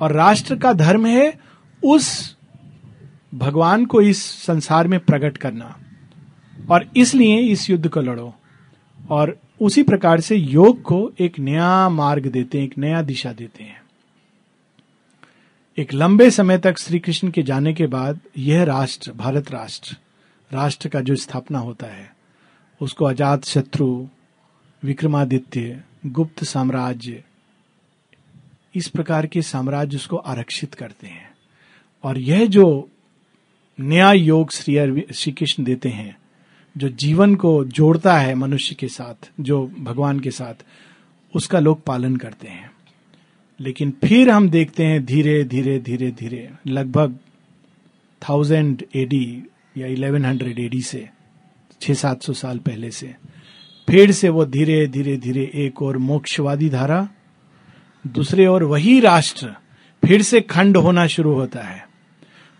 और 0.00 0.12
राष्ट्र 0.12 0.56
का 0.56 0.72
धर्म 0.72 1.06
है 1.06 1.38
उस 1.84 2.36
भगवान 3.34 3.84
को 3.84 4.00
इस 4.00 4.24
संसार 4.24 4.88
में 4.88 5.00
प्रकट 5.00 5.36
करना। 5.36 5.76
और 6.70 6.90
इसलिए 6.96 7.38
इस 7.38 7.70
युद्ध 7.70 7.88
को 7.88 8.00
लड़ो। 8.00 8.34
और 9.10 9.38
उसी 9.60 9.82
प्रकार 9.82 10.20
से 10.20 10.36
योग 10.36 10.82
को 10.82 11.12
एक 11.20 11.38
नया 11.38 11.88
मार्ग 11.88 12.26
देते 12.26 12.58
हैं, 12.58 12.64
एक 12.64 12.78
नया 12.78 13.02
दिशा 13.02 13.32
देते 13.32 13.64
हैं। 13.64 13.82
एक 15.78 15.94
लंबे 15.94 16.30
समय 16.30 16.58
तक 16.58 16.78
श्री 16.78 16.98
कृष्ण 16.98 17.30
के 17.30 17.42
जाने 17.42 17.74
के 17.74 17.86
बाद 17.86 18.20
यह 18.38 18.64
राष्ट्र, 18.64 19.12
भारत 19.12 19.50
राष्ट्र 19.50 19.96
राष्ट्र 20.52 20.88
का 20.88 21.00
जो 21.00 21.16
स्थापना 21.16 21.58
होता 21.58 21.86
है, 21.86 22.16
उसको 22.80 23.04
अजात 23.04 23.44
शत्रु, 23.44 24.06
विक्रमादित्य, 24.84 25.82
गुप्त 26.06 26.44
साम्राज्य, 26.44 27.24
इस 28.74 28.88
प्रकार 28.88 29.26
के 29.26 29.42
साम्राज्य 29.42 29.96
उसको 29.96 30.16
आरक्षित 30.16 30.74
करते 30.74 31.06
हैं। 31.06 31.30
और 32.04 32.18
यह 32.18 32.46
जो 32.46 32.90
नया 33.80 34.12
योग 34.12 34.52
श्री 34.52 35.00
श्री 35.14 35.32
कृष्ण 35.32 35.64
देते 35.64 35.88
हैं 35.88 36.16
जो 36.76 36.88
जीवन 36.88 37.34
को 37.34 37.64
जोड़ता 37.64 38.18
है 38.18 38.34
मनुष्य 38.34 38.74
के 38.74 38.88
साथ, 38.88 39.30
जो 39.40 39.72
भगवान 39.78 40.20
के 40.20 40.30
साथ, 40.30 40.54
उसका 41.34 41.58
लोग 41.58 41.84
पालन 41.84 42.16
करते 42.16 42.48
हैं। 42.48 42.70
लेकिन 43.60 43.90
फिर 44.04 44.30
हम 44.30 44.48
देखते 44.50 44.84
हैं 44.84 45.04
धीरे 45.04 45.44
धीरे 45.44 45.78
धीरे 45.78 46.10
धीरे, 46.10 46.50
लगभग 46.66 47.18
थाउज़ेंड 48.28 48.82
एडी 48.96 49.42
या 49.78 49.86
इलेवन 49.86 50.24
हंड्रेड 50.24 50.58
एडी 50.58 50.80
से 50.80 51.08
छह 51.80 51.94
सात 51.94 52.22
सौ 52.22 52.32
साल 52.32 52.58
पहले 52.58 52.90
से। 52.90 53.14
फिर 53.88 54.12
से 54.12 54.28
वो 54.28 54.44
धीरे 54.44 54.86
धीरे 54.86 55.16
धीरे 55.16 55.50
एक 55.54 55.82
और 55.82 55.98
मोक्षवादी 55.98 56.68
धारा, 56.68 57.08
दूसरे 58.06 58.46
और 58.46 58.62
वही 58.62 59.00
राष्ट्र 59.00 59.54
फिर 60.04 60.22
से 60.22 60.40
खंड 60.40 60.76
होना 60.76 61.06
शुरू 61.06 61.32
होता 61.32 61.60
है। 61.60 61.88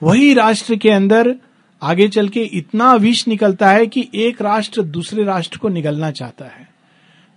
वही 0.02 0.34
राष्ट्र 0.34 0.76
के 0.76 0.90
अंदर 0.90 1.36
आगे 1.82 2.08
चल 2.08 2.28
के 2.28 2.42
इतना 2.52 2.94
विष 2.94 3.26
निकलता 3.28 3.70
है 3.70 3.86
कि 3.86 4.08
एक 4.16 4.40
राष्ट्र 4.42 4.82
दूसरे 4.82 5.24
राष्ट्र 5.24 5.58
को 5.58 5.68
निगलना 5.68 6.10
चाहता 6.10 6.44
है। 6.44 6.68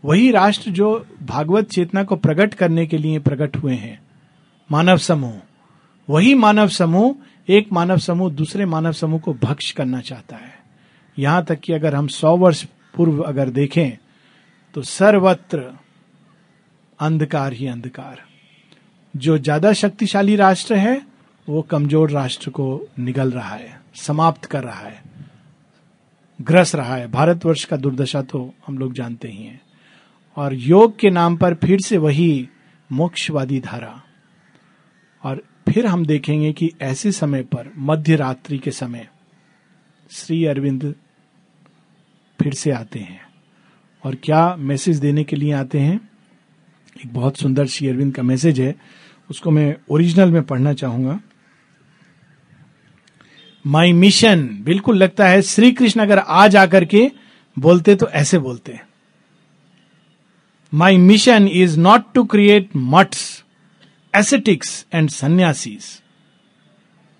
वही 0.04 0.30
राष्ट्र 0.32 0.72
जो 0.72 1.08
भागवत 1.24 1.70
चेतना 1.70 2.04
को 2.04 2.16
प्रकट 2.18 2.54
करने 2.54 2.86
के 2.88 2.98
लिए 2.98 3.20
प्रकट 3.20 3.56
हुए 3.56 3.76
हैं। 3.76 4.00
मानव 4.70 4.98
समूह। 4.98 5.34
वही 6.08 6.34
मानव 6.36 6.68
समूह, 6.68 7.16
एक 7.50 7.72
मानव 7.74 7.98
समूह 7.98 8.32
दूसरे 8.32 8.66
मानव 8.66 8.92
समूह 8.92 9.20
को 9.20 9.34
भक्ष 9.34 9.72
करना 9.72 10.02
चाहता 10.02 10.36
है। 10.36 10.54
यहाँ 11.18 11.44
तक 11.46 11.60
कि 11.60 11.74
अगर 11.74 11.96
हम 11.96 12.08
सौ 12.10 12.36
वर्ष 12.38 12.64
पूर्व 12.94 13.22
अगर 13.22 13.50
देखें 13.50 13.92
तो 14.76 14.82
सर्वत्र 14.84 15.72
अंधकार 17.00 17.54
ही 17.54 17.68
अंधकार। 17.68 18.22
जो 19.14 19.38
ज़्यादा 19.38 19.74
शक्तिशाली 19.74 20.36
राष्ट्र 20.36 20.76
है, 20.76 21.02
वो 21.48 21.62
कमज़ोर 21.62 22.12
राष्ट्र 22.12 22.50
को 22.50 22.88
निगल 23.00 23.32
रहा 23.32 23.56
है। 23.56 23.78
समाप्त 24.00 24.46
कर 24.46 24.64
रहा 24.64 24.80
है, 24.80 25.02
ग्रस 26.42 26.76
रहा 26.76 26.96
है। 26.96 27.08
भारतवर्ष 27.08 27.64
का 27.66 27.78
दुर्दशा 27.78 28.22
तो 28.22 28.54
हम 28.68 28.78
लोग 28.78 28.94
जानते 28.94 29.28
ही 29.28 29.44
हैं। 29.44 29.62
और 30.38 30.54
योग 30.54 31.00
के 31.00 31.10
नाम 31.10 31.38
पर 31.38 31.54
फिर 31.54 31.80
से 31.82 31.98
वही 31.98 32.50
मोक्षवादी 32.92 33.60
धारा। 33.60 34.02
और 35.24 35.44
फिर 35.70 35.86
हम 35.86 36.06
देखेंगे 36.06 36.52
कि 36.54 36.72
ऐसे 36.82 37.12
समय 37.12 37.44
पर 37.44 37.72
मध्य 37.78 38.16
रात्रि 38.16 38.58
के 38.58 38.72
समय, 38.72 39.08
श्री 40.12 40.46
अरविंद 40.46 40.96
फिर 42.40 42.54
से 42.54 42.72
आते 42.72 43.00
हैं। 43.00 43.22
और 44.04 44.16
क्या 44.16 44.56
मैसेज 44.56 44.98
देने 44.98 45.24
के 45.24 45.36
लिए 45.36 45.54
आते 45.54 45.80
हैं? 45.80 46.00
एक 46.98 47.14
बहुत 47.14 47.38
सुंदर 47.38 47.66
श्री 47.66 47.88
अरविंद 47.88 48.16
का 48.16 48.24
मैसेज 48.24 48.60
है। 48.60 48.76
उसको 49.30 49.52
मैं 49.52 49.76
ओरिजिनल 49.90 50.32
में 50.32 50.44
पढ़ना 50.44 50.74
चाहूँगा। 50.74 51.20
माई 53.68 53.94
मिशन 53.94 54.50
बिल्कुल 54.62 54.98
लगता 54.98 55.28
है 55.28 55.42
श्री 55.42 55.72
कृष्ण 55.72 56.02
अगर 56.02 56.20
आज 56.20 56.56
आकर 56.56 56.86
के 56.86 57.12
बोलते 57.60 57.96
तो 57.96 58.10
ऐसे 58.10 58.40
बोलते 58.40 58.80
my 60.74 60.98
mission 60.98 61.48
is 61.48 61.80
not 61.80 62.14
to 62.14 62.24
create 62.24 62.70
maths 62.76 63.44
ascetics 64.16 64.86
and 64.94 65.10
sannyasis 65.10 66.02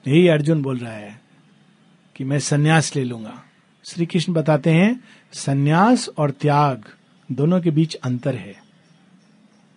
यही 0.08 0.28
अर्जुन 0.28 0.62
बोल 0.62 0.78
रहा 0.78 0.94
है 0.94 1.22
कि 2.16 2.24
मैं 2.24 2.40
सन्यास 2.40 2.96
ले 2.96 3.04
लूँगा। 3.04 3.44
श्री 3.86 4.06
कृष्ण 4.06 4.34
बताते 4.34 4.70
हैं, 4.70 5.04
सन्यास 5.34 6.10
और 6.18 6.32
त्याग 6.32 6.86
दोनों 7.32 7.62
के 7.62 7.72
बीच 7.72 7.96
अंतर 7.96 8.36
है। 8.36 8.56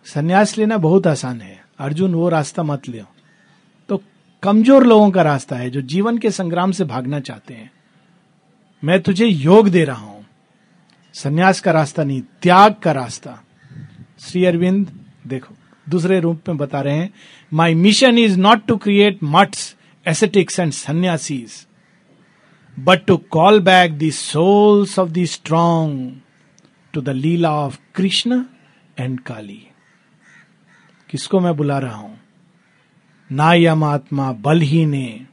सन्यास 0.04 0.58
लेना 0.58 0.76
बहुत 0.76 1.06
आसान 1.06 1.40
है। 1.40 1.64
अर्जुन, 1.78 2.14
वो 2.14 2.28
रास्ता 2.28 2.62
मत 2.62 2.88
ले 2.88 2.98
कमज़ोर 4.42 4.86
लोगों 4.86 5.10
का 5.10 5.22
रास्ता 5.22 5.56
है 5.56 5.68
जो 5.70 5.80
जीवन 5.80 6.16
के 6.18 6.30
संग्राम 6.30 6.72
से 6.72 6.84
भागना 6.84 7.18
चाहते 7.20 7.54
हैं। 7.54 7.70
मैं 8.82 9.00
तुझे 9.02 9.26
योग 9.26 9.68
दे 9.68 9.84
रहा 9.84 9.96
हूँ। 9.96 10.24
सन्यास 11.14 11.60
का 11.60 11.72
रास्ता 11.72 12.04
नहीं, 12.04 12.22
त्याग 12.42 12.74
का 12.74 12.92
रास्ता। 12.92 13.38
श्री 14.20 14.44
अरविंद, 14.44 14.90
देखो, 15.26 15.54
दूसरे 15.86 16.18
रूप 16.20 16.48
में 16.48 16.56
बता 16.56 16.80
रहे 16.80 16.94
हैं 16.94 17.12
my 17.52 17.74
mission 17.74 18.18
is 18.18 18.38
not 18.38 18.64
to 18.66 18.76
create 18.76 19.18
maths 19.24 19.74
ascetics 20.06 20.58
and 20.60 20.72
sannyasis 20.72 21.66
but 22.76 23.04
to 23.06 23.16
call 23.30 23.60
back 23.60 23.98
the 23.98 24.10
souls 24.10 24.98
of 24.98 25.10
the 25.10 25.24
strong 25.24 26.20
to 26.94 27.00
the 27.00 27.08
Lila 27.08 27.52
of 27.56 27.78
Krishna 27.94 28.44
and 28.98 29.20
Kali 29.20 29.62
किसको 31.10 31.40
मैं 31.40 31.56
बुला 31.56 31.78
रहा 31.78 31.96
हूँ? 31.96 32.21
ना 33.32 33.52
यम 33.54 33.84
आत्मा 33.84 34.32
बल 34.32 34.60
ही 34.60 34.84
ने 34.86 35.26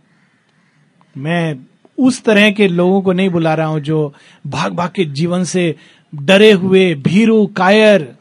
मैं 1.15 1.55
उस 1.97 2.21
तरह 2.23 2.51
के 2.51 2.67
लोगों 2.67 3.01
को 3.01 3.13
नहीं 3.13 3.29
बुला 3.29 3.53
रहा 3.53 3.67
हूँ 3.67 3.79
जो 3.79 4.13
भाग 4.47 4.73
भाग 4.73 4.89
के 4.89 5.05
जीवन 5.05 5.43
से 5.43 5.75
डरे 6.13 6.51
हुए, 6.51 6.93
भीरू, 6.95 7.45
कायर। 7.47 8.15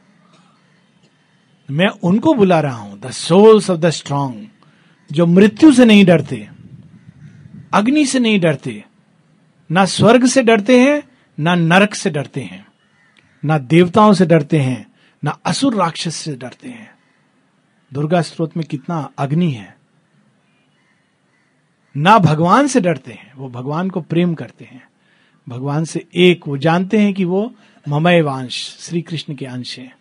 मैं 1.68 1.88
उनको 1.88 2.35
बुला 2.35 2.61
रहा 2.61 2.76
हूँ 2.76 2.98
the 3.00 3.11
souls 3.11 3.70
of 3.70 3.79
the 3.79 3.90
strong 3.90 4.46
जो 5.11 5.26
मृत्यु 5.26 5.72
से 5.72 5.85
नहीं 5.85 6.05
डरते, 6.05 6.48
अग्नि 7.74 8.07
से 8.07 8.18
नहीं 8.18 8.40
डरते, 8.40 8.85
ना 9.70 9.85
स्वर्ग 9.85 10.26
से 10.26 10.42
डरते 10.42 10.81
हैं, 10.81 11.03
ना 11.38 11.55
नरक 11.55 11.94
से 11.94 12.11
डरते 12.11 12.40
हैं, 12.40 12.66
ना 13.44 13.59
देवताओं 13.59 14.12
से 14.12 14.26
डरते 14.26 14.59
हैं, 14.59 14.87
ना 15.24 15.38
असुर 15.44 15.74
राक्षस 15.74 16.14
से 16.14 16.35
डरते 16.37 16.68
हैं। 16.68 16.97
दुर्गा 17.92 18.22
स्त्रोत 18.22 18.57
में 18.57 18.66
कितना 18.66 19.12
अग्नि 19.18 19.51
है। 19.51 19.79
ना 21.96 22.18
भगवान 22.18 22.66
से 22.66 22.81
डरते 22.81 23.12
हैं, 23.12 23.35
वो 23.35 23.48
भगवान 23.48 23.90
को 23.90 24.01
प्रेम 24.01 24.35
करते 24.35 24.64
हैं। 24.64 24.88
भगवान 25.48 25.85
से 25.85 26.07
एक, 26.14 26.48
वो 26.48 26.59
जानते 26.59 26.98
हैं 26.98 27.14
कि 27.14 27.24
वो 27.24 27.55
ममय 27.88 28.22
वांश 28.22 28.77
श्री 28.81 29.03
कृष्ण 29.03 29.35
के 29.35 29.46
अंश 29.46 29.79
है। 29.79 29.98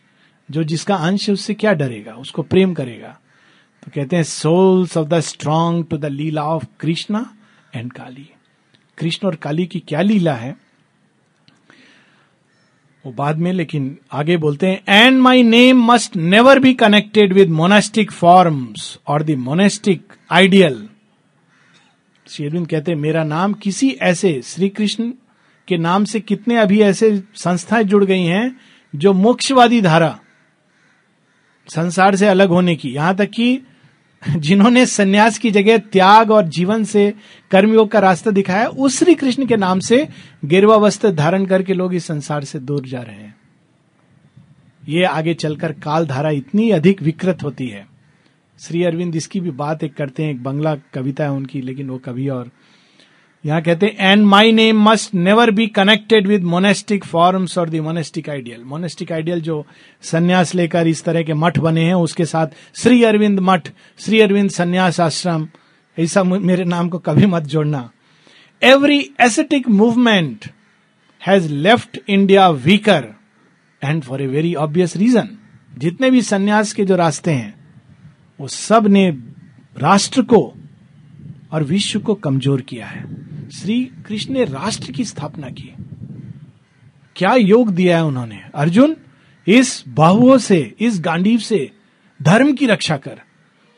जो 0.51 0.63
जिसका 0.63 0.95
अंश 0.95 1.27
है, 1.29 1.33
उससे 1.33 1.53
क्या 1.53 1.73
डरेगा? 1.73 2.13
उसको 2.13 2.43
प्रेम 2.43 2.73
करेगा। 2.73 3.19
तो 3.83 3.91
कहते 3.95 4.15
हैं 4.15 4.23
souls 4.23 4.97
of 4.97 5.07
the 5.07 5.19
strong 5.19 5.87
to 5.89 5.97
the 5.97 6.05
Lila 6.05 6.43
of 6.43 6.65
Krishna 6.79 7.37
and 7.75 7.93
Kali 7.93 8.29
Krishna 8.97 9.27
और 9.27 9.35
काली 9.35 9.65
की 9.65 9.79
क्या 9.79 10.01
लीला 10.01 10.33
है? 10.33 10.66
वो 13.07 13.13
बाद 13.13 13.37
में, 13.37 13.51
लेकिन 13.53 13.97
आगे 14.11 14.35
बोलते 14.37 14.67
हैं 14.67 14.81
and 14.87 15.19
my 15.21 15.43
name 15.43 15.83
must 15.83 16.15
never 16.15 16.59
be 16.59 16.73
connected 16.73 17.33
with 17.33 17.49
monastic 17.49 18.11
forms 18.11 18.97
or 19.07 19.23
the 19.23 19.35
monastic 19.39 20.13
ideal 20.31 20.87
शेरविंद 22.27 22.67
कहते 22.67 22.91
हैं, 22.91 22.97
मेरा 22.99 23.23
नाम 23.23 23.53
किसी 23.53 23.89
ऐसे 24.01 24.41
श्री 24.45 24.69
कृष्ण 24.69 25.11
के 25.67 25.77
नाम 25.77 26.05
से 26.05 26.19
कितने 26.19 26.57
अभी 26.57 26.81
ऐसे 26.81 27.23
संस्थाएँ 27.35 27.83
जुड़ 27.83 28.03
गई 28.05 28.23
हैं 28.23 28.59
जो 28.93 29.13
मोक्षवादी 29.13 29.81
धारा 29.81 30.19
संसार 31.69 32.15
से 32.15 32.27
अलग 32.27 32.49
होने 32.49 32.75
की, 32.75 32.89
यहाँ 32.89 33.15
तक 33.15 33.29
कि 33.29 33.61
जिन्होंने 34.35 34.85
सन्यास 34.85 35.37
की 35.37 35.51
जगह 35.51 35.77
त्याग 35.77 36.31
और 36.31 36.47
जीवन 36.47 36.83
से 36.83 37.13
कर्मयोग 37.51 37.91
का 37.91 37.99
रास्ता 37.99 38.31
दिखाया, 38.31 38.67
उस 38.67 38.99
श्री 38.99 39.15
कृष्ण 39.15 39.45
के 39.45 39.57
नाम 39.57 39.79
से 39.79 40.07
गिरवा 40.45 40.75
वस्त्र 40.75 41.11
धारण 41.11 41.45
करके 41.45 41.73
लोग 41.73 41.95
इस 41.95 42.05
संसार 42.05 42.43
से 42.43 42.59
दूर 42.59 42.85
जा 42.85 43.01
रहे 43.01 43.15
हैं। 43.15 43.35
ये 44.89 45.03
आगे 45.03 45.33
चलकर 45.33 45.71
काल 45.71 46.07
धारा 46.07 46.29
इतनी 46.29 46.71
अधिक 46.71 47.01
विकृत 47.01 47.43
होती 47.43 47.67
है। 47.67 47.87
श्री 48.59 48.83
अरविंद 48.83 49.15
इसकी 49.15 49.39
भी 49.39 49.51
बात 49.51 49.83
एक 49.83 49.93
करते 49.93 50.23
हैं, 50.23 50.31
एक 50.31 50.43
बंगला 50.43 50.75
कविता 50.75 51.23
है 51.23 51.31
उनकी, 51.31 51.61
लेकिन 51.61 51.89
वो 51.89 51.97
कवि 51.97 52.27
और 52.27 52.51
यहाँ 53.47 53.61
कहते 53.61 53.85
हैं 53.85 54.11
and 54.11 54.25
my 54.25 54.51
name 54.51 54.81
must 54.83 55.13
never 55.15 55.49
be 55.51 55.65
connected 55.67 56.25
with 56.27 56.43
monastic 56.43 57.03
forms 57.05 57.57
और 57.57 57.69
the 57.69 57.79
monastic 57.79 58.29
ideal 58.29 58.63
monastic 58.63 59.11
ideal 59.11 59.41
जो 59.41 59.65
संन्यास 60.03 60.53
लेकर 60.55 60.87
इस 60.87 61.03
तरह 61.03 61.23
के 61.23 61.33
मठ 61.33 61.59
बने 61.59 61.83
हैं, 61.83 61.93
उसके 61.95 62.25
साथ 62.25 62.47
श्री 62.75 63.03
अरविंद 63.03 63.39
मठ, 63.39 63.69
श्री 63.99 64.19
अरविंद 64.21 64.49
संन्यास 64.49 64.99
आश्रम, 64.99 65.47
ऐसा 65.97 66.23
मेरे 66.23 66.63
नाम 66.65 66.89
को 66.89 66.99
कभी 66.99 67.25
मत 67.25 67.43
जोड़ना। 67.45 67.89
Every 68.61 68.99
ascetic 69.21 69.69
movement 69.69 70.45
has 71.21 71.47
left 71.49 71.99
India 72.09 72.49
weaker 72.49 73.07
and 73.81 74.03
for 74.03 74.21
a 74.21 74.27
very 74.27 74.53
obvious 74.55 74.95
reason 74.97 75.29
जितने 75.77 76.09
भी 76.11 76.21
संन्यास 76.23 76.73
के 76.73 76.85
जो 76.85 76.95
रास्ते 76.95 77.31
हैं, 77.31 77.53
वो 78.39 78.47
सबने 78.47 79.09
राष्ट्र 79.75 80.21
को 80.23 80.41
और 81.53 81.63
विश्व 81.63 81.99
को 81.99 82.15
कमज़ोर 82.15 82.61
किया 82.61 82.85
है। 82.85 83.05
श्री 83.51 83.91
कृष्ण 84.07 84.33
ने 84.33 84.45
राष्ट्र 84.45 84.91
की 84.91 85.05
स्थापना 85.05 85.49
की। 85.49 85.73
क्या 87.15 87.33
योग 87.33 87.69
दिया 87.69 87.97
है 87.97 88.05
उन्होंने? 88.05 88.41
अर्जुन, 88.55 88.97
इस 89.47 89.83
बाहुओं 89.87 90.37
से, 90.37 90.75
इस 90.79 90.99
गांडीव 90.99 91.39
से 91.39 91.71
धर्म 92.21 92.53
की 92.53 92.65
रक्षा 92.65 92.97
कर। 92.97 93.21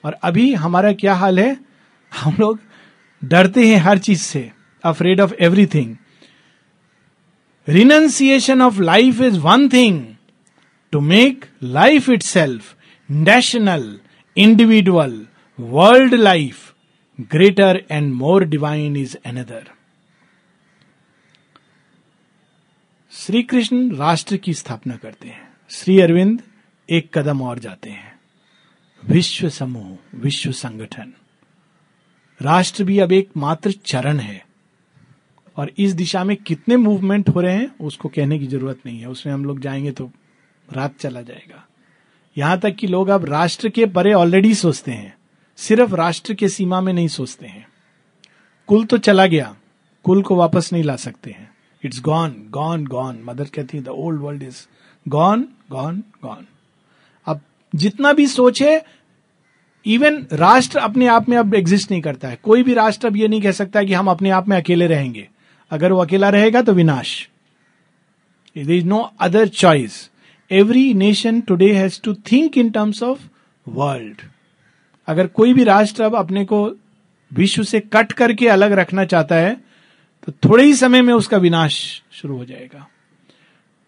और 0.06 0.14
अभी 0.14 0.54
हमारा 0.54 0.94
क्या 0.94 1.14
हाल 1.14 1.40
है? 1.40 1.58
हम 2.22 2.36
लोग 2.40 2.60
डरते 3.24 3.68
हैं 3.68 3.78
हर 3.78 3.98
चीज़ 3.98 4.22
से 4.22 4.52
afraid 4.84 5.22
of 5.22 5.34
everything 5.34 5.96
renunciation 7.70 8.62
of 8.62 8.82
life 8.82 9.22
is 9.22 9.40
one 9.40 9.70
thing 9.70 10.06
to 10.92 11.00
make 11.00 11.46
life 11.64 12.10
itself 12.22 12.76
national 13.12 14.00
individual 14.38 15.28
world 15.60 16.14
life 16.14 16.74
greater 17.20 17.86
and 17.92 18.14
more 18.14 18.44
divine 18.44 18.98
is 18.98 19.18
another 19.26 19.68
Shri 23.12 23.44
Krishna 23.44 23.96
राष्ट्र 23.96 24.38
की 24.38 24.54
स्थापना 24.54 24.96
करते 24.96 25.28
हैं। 25.28 25.54
श्री 25.70 26.02
अरविंद 26.02 26.42
एक 26.90 27.18
कदम 27.18 27.42
और 27.42 27.60
जाते 27.60 27.90
हैं। 27.90 28.20
विश्व 29.06 29.50
समूह, 29.50 29.98
विश्व 30.16 30.52
संगठन। 30.52 31.14
राष्ट्र 32.42 32.84
भी 32.84 33.00
अब 33.00 33.12
एक 33.12 33.30
मात्र 33.38 33.72
चरण 33.72 34.18
है। 34.18 34.46
और 35.58 35.72
इस 35.78 35.94
दिशा 35.94 36.24
में 36.24 36.38
कितने 36.38 36.76
मूवमेंट 36.76 37.30
हो 37.30 37.42
रहे 37.42 37.56
हैं, 37.56 37.78
उसको 37.82 38.10
कहने 38.10 38.40
की 38.40 38.48
ज़रूरत 38.48 38.80
नहीं 38.86 39.00
है। 39.00 39.10
उसमें 39.10 39.34
हम 39.34 39.46
लोग 39.46 39.60
जाएँगे 39.60 39.92
तो 39.92 40.12
रात 40.74 40.98
चला 41.00 41.22
जाएगा। 41.22 41.68
यहाँ 42.38 42.60
तक 42.60 42.76
कि 42.76 42.88
लोग 42.88 43.08
अब 43.08 43.26
राष्ट्र 43.26 43.70
के 43.70 43.86
परे 43.86 44.14
ऑलरेडी 44.14 44.54
सोचते 44.56 44.92
हैं। 44.92 45.19
सिर्फ़ 45.60 45.96
राष्ट्र 45.96 46.34
के 46.34 46.50
सीमा 46.50 46.82
में 46.82 46.94
नहीं 46.94 47.08
सोचते 47.08 47.48
हैं। 47.48 47.68
कुल 48.68 48.86
तो 48.86 48.98
चला 48.98 49.26
गया। 49.26 49.56
कुल 50.04 50.22
को 50.22 50.36
वापस 50.36 50.70
नहीं 50.74 50.84
ला 50.84 50.96
सकते 50.96 51.32
हैं। 51.32 51.50
It's 51.86 52.02
gone 52.02 52.36
gone 52.50 52.86
gone 52.86 53.20
mother 53.24 53.44
कहती 53.44 53.78
है 53.78 53.84
the 53.84 53.88
old 53.88 54.22
world 54.22 54.44
is 54.44 54.58
gone 55.08 55.46
gone 55.72 56.04
gone 56.24 56.46
अब 57.28 57.42
जितना 57.76 58.14
भी 58.14 58.28
सोचे 58.28 58.82
इवन 59.86 60.26
राष्ट्र 60.34 60.80
अपने 60.80 61.08
आप 61.08 61.30
में 61.30 61.38
अब 61.38 61.56
एग्जिस्ट 61.56 61.92
नहीं 61.92 62.02
करता 62.02 62.28
है। 62.28 62.40
कोई 62.44 62.64
भी 62.64 62.74
राष्ट्र 62.74 63.08
अब 63.08 63.18
ये 63.18 63.28
नहीं 63.28 63.42
कह 63.42 63.52
सकता 63.52 63.84
कि 63.84 63.94
हम 63.94 64.08
अपने 64.08 64.30
आप 64.30 64.48
में 64.48 64.58
अकेले 64.58 64.88
रहेंगे। 64.88 65.28
अगर 65.72 65.92
वो 65.92 66.00
अकेला 66.00 66.30
रहेगा 66.30 66.62
तो 66.62 66.74
विनाश। 66.74 67.30
It 68.56 68.70
is 68.70 68.86
no 68.86 69.12
other 69.20 69.48
choice 69.48 70.10
every 70.52 70.94
nation 70.94 71.42
today 71.42 71.74
has 71.74 72.02
to 72.04 72.14
think 72.32 72.58
in 72.58 72.70
terms 72.70 73.04
of 73.04 73.28
world 73.68 74.22
अगर 75.10 75.28
कोई 75.28 75.54
भी 75.54 75.64
राष्ट्र 75.64 76.04
अब 76.04 76.16
अपने 76.16 76.44
को 76.46 76.60
विश्व 77.32 77.64
से 77.64 77.80
कट 77.94 78.12
करके 78.12 78.48
अलग 78.48 78.72
रखना 78.80 79.06
चाहता 79.06 79.36
है 79.36 79.56
तो 80.28 80.32
थोड़े 80.46 80.64
ही 80.64 80.74
समय 80.76 81.02
में 81.02 81.14
उसका 81.14 81.38
विनाश 81.38 81.76
शुरू 82.12 82.38
हो 82.38 82.46
जाएगा। 82.46 82.88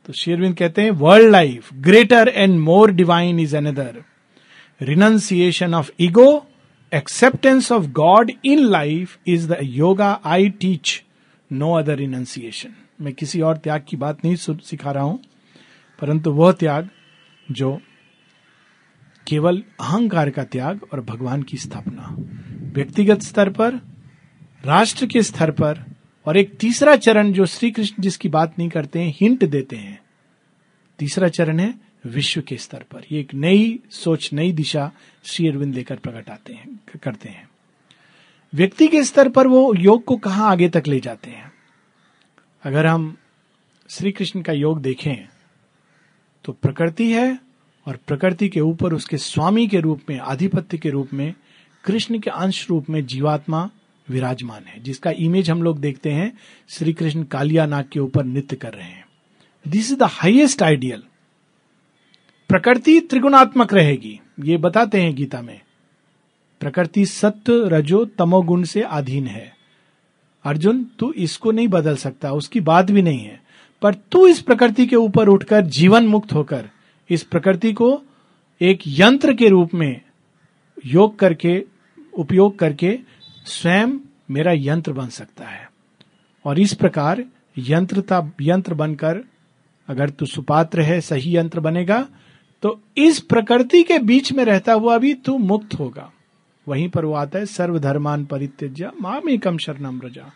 तो 0.06 0.14
शेरविंद 0.14 0.56
कहते 0.58 0.82
हैं 0.82 0.92
world 1.00 1.32
life 1.32 1.74
greater 1.80 2.28
and 2.28 2.60
more 2.60 2.92
divine 2.92 3.40
is 3.40 3.56
another 3.58 4.04
renunciation 4.82 5.74
of 5.74 5.92
ego 6.02 6.28
acceptance 6.92 7.72
of 7.72 7.86
God 7.94 8.32
in 8.46 8.64
life 8.66 9.18
is 9.28 9.48
the 9.48 9.58
yoga 9.62 10.12
I 10.26 10.50
teach 10.62 11.02
no 11.52 11.74
other 11.74 11.98
renunciation 11.98 12.74
मैं 13.02 13.14
किसी 13.14 13.42
और 13.42 13.58
त्याग 13.58 13.86
की 13.88 13.98
बात 13.98 14.26
नहीं 14.26 14.36
सिखा 14.36 14.92
रहा 14.92 15.04
हूँ, 15.04 15.20
परंतु 16.00 16.32
वह 16.32 16.52
त्याग 16.52 16.90
जो 17.52 17.80
केवल 19.28 19.64
अहंकार 19.80 20.30
का 20.30 20.44
त्याग 20.44 20.88
और 20.94 21.02
भगवान 21.02 21.44
की 21.44 21.58
स्थापना। 21.58 22.16
व्यक्तिगत 22.74 23.22
स्तर 23.22 23.50
पर, 23.50 23.76
राष्ट्र 24.66 25.06
के 25.06 25.24
स्तर 25.24 25.52
पर, 25.52 25.84
और 26.26 26.38
एक 26.38 26.58
तीसरा 26.58 26.96
चरण 26.96 27.34
जो 27.34 27.46
श्री 27.46 27.72
कृष्ण 27.72 28.04
जिसकी 28.04 28.30
बात 28.30 28.60
नहीं 28.60 28.70
करते 28.70 29.00
हैं, 29.00 29.16
हिंट 29.22 29.46
देते 29.46 29.76
हैं। 29.76 30.02
तीसरा 31.00 31.28
चरण 31.28 31.60
है 31.60 31.74
विश्व 32.06 32.42
के 32.42 32.58
स्तर 32.58 32.86
पर। 32.92 33.02
ये 33.12 33.20
एक 33.20 33.34
नई 33.34 33.80
सोच, 33.90 34.34
नई 34.34 34.52
दिशा 34.52 34.92
श्री 35.24 35.48
अरविंद 35.48 35.76
लेकर 35.76 35.96
प्रकट 35.96 36.30
आते 36.30 36.54
हैं 36.54 36.80
करते 37.04 37.30
हैं। 37.30 37.50
व्यक्ति 38.54 38.88
के 38.88 39.04
स्तर 39.04 39.30
पर 39.30 39.48
वो 39.48 39.74
योग 39.78 40.06
को 40.06 40.18
कहाँ 40.18 40.52
आगे 40.52 40.70
तक 40.70 40.84
ले 40.88 41.00
जाते 41.00 41.30
हैं? 41.30 41.52
अगर 42.64 42.86
हम 42.86 43.18
श्री 43.90 44.12
कृष्ण 44.12 44.42
का 44.42 44.54
योग 44.54 44.82
देखें 44.82 45.16
तो 46.44 46.54
प्रकृति 46.54 47.12
है 47.14 47.51
और 47.92 47.98
प्रकृति 48.08 48.48
के 48.50 48.60
ऊपर 48.60 48.94
उसके 48.94 49.18
स्वामी 49.18 49.68
के 49.68 49.80
रूप 49.80 50.02
में, 50.10 50.20
आधिपत्य 50.20 50.78
के 50.78 50.90
रूप 50.90 51.14
में, 51.14 51.34
कृष्ण 51.84 52.20
के 52.20 52.30
अंश 52.30 52.70
रूप 52.70 52.90
में 52.90 53.06
जीवात्मा 53.06 53.70
विराजमान 54.10 54.64
है, 54.64 54.84
जिसका 54.84 55.12
इमेज 55.12 55.50
हम 55.50 55.64
लोग 55.64 55.80
देखते 55.80 56.12
हैं 56.12 56.32
श्री 56.70 56.94
कृष्ण 56.94 57.24
कालिया 57.24 57.66
नाग 57.66 57.86
के 57.92 58.00
ऊपर 58.00 58.26
नृत्य 58.26 58.56
कर 58.56 58.74
रहे 58.74 58.88
हैं। 58.88 59.06
This 59.68 59.92
is 59.92 60.00
the 60.00 60.04
highest 60.04 60.64
ideal 60.64 61.04
प्रकृति 62.50 63.00
त्रिगुणात्मक 63.00 63.74
रहेगी, 63.74 64.20
ये 64.40 64.58
बताते 64.58 65.02
हैं 65.02 65.16
गीता 65.16 65.42
में। 65.42 65.60
प्रकृति 66.60 67.06
सत्य 67.06 67.62
रजो, 67.68 68.06
तमोगुण 68.06 68.64
से 68.64 68.82
अधीन 68.82 69.28
है। 69.28 69.52
अर्जुन, 70.46 70.84
तू 71.00 71.14
इसको 71.14 71.52
नहीं 71.52 71.68
बदल 71.68 71.96
सकता, 71.96 72.32
उसकी 72.32 72.60
बात 72.60 72.92
भी 72.92 73.02
नहीं 73.02 73.20
है, 73.20 73.42
पर 73.82 73.94
तू 73.94 74.28
इस 74.28 74.42
प्रकृति 74.42 74.88
के 74.88 74.96
ऊपर 74.96 75.28
उठकर 75.28 75.62
जीवन 75.62 76.08
मुक्त 76.08 76.34
होकर 76.34 76.70
इस 77.12 77.24
प्रकृति 77.24 77.72
को 77.74 78.02
एक 78.62 78.80
यंत्र 78.88 79.34
के 79.34 79.48
रूप 79.50 79.74
में 79.74 80.02
योग 80.86 81.18
करके, 81.20 81.64
उपयोग 82.14 82.58
करके 82.60 82.98
स्वयं 83.46 83.98
मेरा 84.32 84.52
यंत्र 84.56 84.94
बन 84.94 85.08
सकता 85.10 85.46
है। 85.46 85.70
और 86.46 86.60
इस 86.60 86.74
प्रकार 86.74 87.24
यंत्रता, 87.58 88.32
यंत्र 88.42 88.74
बनकर 88.74 89.22
अगर 89.88 90.10
तू 90.10 90.26
सुपात्र 90.26 90.82
है, 90.82 91.00
सही 91.02 91.36
यंत्र 91.38 91.60
बनेगा 91.60 92.08
तो 92.64 92.80
इस 92.98 93.20
प्रकृति 93.20 93.82
के 93.84 93.98
बीच 94.00 94.32
में 94.34 94.44
रहता 94.46 94.74
हुआ 94.74 94.98
भी 94.98 95.14
तू 95.14 95.38
मुक्त 95.38 95.74
होगा। 95.74 96.12
वहीं 96.68 96.90
पर 96.90 97.06
वो 97.06 97.14
आता 97.14 97.40
है, 97.40 97.46
सर्वधर्मान 97.46 98.26
परित्यज्य 98.26 98.92
माम 99.02 99.30
एकम 99.30 99.58
शरणम 99.58 100.02
रजा 100.04 100.32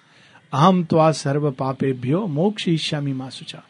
अहम 0.53 0.83
त्वा 0.83 1.11
सर्व 1.11 1.51
पापेभ्यो 1.51 2.25
मोक्ष 2.27 2.67
ईश्यामी 2.69 3.13
माँ 3.13 3.29
सुचा 3.29 3.63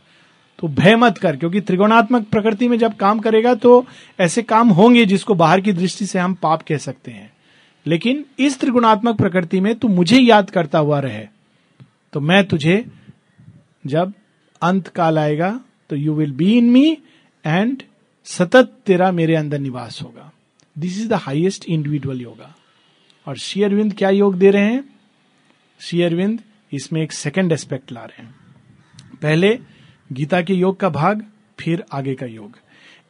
तो 0.59 0.67
भय 0.67 0.95
मत 0.95 1.17
कर, 1.17 1.35
क्योंकि 1.35 1.61
त्रिगुणात्मक 1.61 2.27
प्रकृति 2.27 2.67
में 2.67 2.77
जब 2.79 2.95
काम 2.95 3.19
करेगा 3.19 3.53
तो 3.55 3.85
ऐसे 4.19 4.41
काम 4.43 4.69
होंगे 4.69 5.05
जिसको 5.05 5.35
बाहर 5.35 5.61
की 5.61 5.73
दृष्टि 5.73 6.05
से 6.05 6.19
हम 6.19 6.33
पाप 6.33 6.61
कह 6.61 6.77
सकते 6.77 7.11
हैं। 7.11 7.31
लेकिन 7.85 8.25
इस 8.39 8.59
त्रिगुणात्मक 8.59 9.17
प्रकृति 9.17 9.59
में 9.59 9.73
तू 9.75 9.87
मुझे 9.87 10.19
याद 10.19 10.49
करता 10.49 10.79
हुआ 10.79 10.99
रहे 10.99 11.25
तो 12.13 12.19
मैं 12.19 12.43
तुझे 12.47 12.85
जब 13.85 14.13
अंत 14.61 14.87
काल 14.87 15.19
आएगा 15.19 15.59
तो 15.89 15.95
you 15.95 16.13
will 16.13 16.31
be 16.31 16.51
in 16.57 16.69
me 16.69 16.97
and 17.45 17.83
सतत 18.27 18.71
तेरा 18.85 19.11
मेरे 19.11 19.35
अंदर 19.35 19.59
निवास 19.59 20.01
होगा। 20.01 20.31
This 20.75 20.97
is 20.97 21.07
the 21.09 21.13
highest 21.13 21.65
individual 21.65 22.21
yoga 22.21 22.53
और 23.27 23.37
श्री 23.37 23.63
अरविंद 23.63 23.93
क्या 23.93 24.09
योग 24.09 24.35
दे 24.35 24.51
रहे 24.51 24.63
हैं? 24.63 24.83
श्री 25.79 26.01
अरविंद 26.01 26.39
इसमें 26.71 27.01
एक 27.01 27.11
सेकेंड 27.11 27.51
एस्पेक्ट 27.51 27.91
ला 27.91 28.03
रहे 28.03 28.23
हैं। 28.23 28.35
पहले 29.21 29.59
गीता 30.09 30.41
के 30.41 30.53
योग 30.53 30.79
का 30.79 30.89
भाग, 30.89 31.23
फिर 31.59 31.83
आगे 31.93 32.13
का 32.15 32.25
योग। 32.25 32.57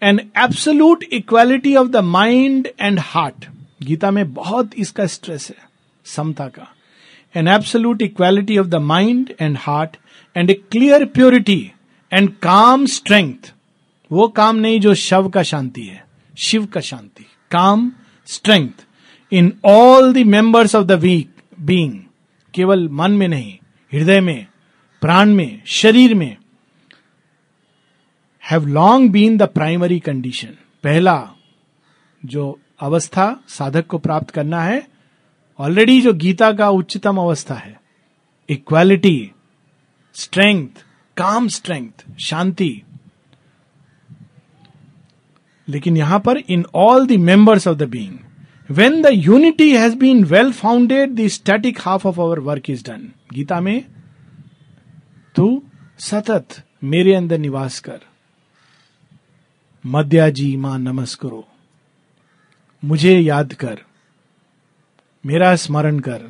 An 0.02 0.20
absolute 0.38 1.04
equality 1.04 1.76
of 1.76 1.88
the 1.88 1.98
mind 1.98 2.68
and 2.82 3.00
heart 3.00 3.46
Gita 3.84 4.12
में 4.12 4.34
बहुत 4.34 4.72
इसका 4.78 5.06
स्ट्रेस 5.06 5.50
है, 5.50 5.56
समता 6.06 6.48
का। 6.48 6.68
An 7.36 7.48
absolute 7.48 8.02
equality 8.02 8.58
of 8.58 8.68
the 8.68 8.76
mind 8.76 9.34
and 9.42 9.58
heart 9.60 9.98
and 10.36 10.50
a 10.50 10.54
clear 10.72 11.06
purity 11.06 11.72
and 12.12 12.30
calm 12.42 12.86
strength 12.88 13.52
वो 14.12 14.28
काम 14.30 14.56
नहीं 14.56 14.80
जो 14.80 14.94
शव 14.96 15.30
का 15.30 15.44
शांति 15.44 15.82
है, 15.82 16.04
शिव 16.38 16.66
का 16.66 16.82
शांति। 16.82 17.26
Calm 17.52 17.92
strength 18.28 18.86
in 19.32 19.52
all 19.66 20.14
the 20.14 20.26
members 20.28 20.76
of 20.76 20.86
the 20.86 20.92
weak 21.02 21.30
being 21.60 22.00
केवल 22.54 22.88
मन 22.90 23.12
में 23.12 23.28
नहीं, 23.28 23.54
हृदय 23.92 24.22
में, 24.22 24.46
प्राण 25.02 25.30
में, 25.30 25.62
शरीर 25.68 26.14
में। 26.16 26.36
Have 28.46 28.66
long 28.68 29.12
been 29.12 29.38
the 29.38 29.44
primary 29.50 30.00
condition 30.00 30.58
पहला 30.84 31.18
जो 32.24 32.44
अवस्था 32.80 33.26
साधक 33.50 33.88
को 33.88 33.98
प्राप्त 33.98 34.30
करना 34.30 34.62
है 34.64 34.82
ऑलरेडी 35.60 36.02
जो 36.02 36.14
गीता 36.14 36.52
का 36.52 36.70
उच्चतम 36.70 37.18
अवस्था 37.18 37.56
है 37.56 37.76
इक्वालिटी 38.50 39.32
स्ट्रेंथ 40.16 40.84
काम 41.18 41.48
स्ट्रेंथ 41.48 42.06
शांति। 42.20 42.70
लेकिन 45.68 45.98
यहाँ 45.98 46.20
पर 46.20 46.38
in 46.38 46.66
all 46.76 47.08
the 47.08 47.20
members 47.22 47.68
of 47.68 47.78
the 47.78 47.90
being 47.90 48.76
when 48.78 49.02
the 49.02 49.10
unity 49.14 49.76
has 49.76 49.96
been 49.98 50.24
well 50.24 50.52
founded 50.54 51.16
the 51.16 51.28
static 51.28 51.80
half 51.82 52.08
of 52.08 52.20
our 52.22 52.40
work 52.40 52.70
is 52.70 52.84
done 52.84 53.12
Gita 53.34 53.60
में, 53.62 53.86
तू 55.36 55.64
सतत 56.00 56.64
मेरे 56.84 57.14
अंदर 57.16 57.38
निवास 57.38 57.80
कर। 57.80 58.00
मध्या 59.86 60.30
जी 60.30 60.56
माँ 60.58 60.78
नमस्करो। 60.80 61.44
मुझे 62.84 63.12
याद 63.12 63.52
कर, 63.54 63.80
मेरा 65.24 65.56
स्मरण 65.56 66.00
कर, 66.00 66.22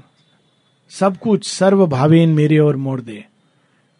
सब 0.91 1.17
कुछ 1.17 1.47
सर्व 1.47 1.85
भावेन 1.87 2.29
मेरे 2.29 2.57
और 2.57 2.75
मोड़ 2.77 2.99
दे। 3.01 3.23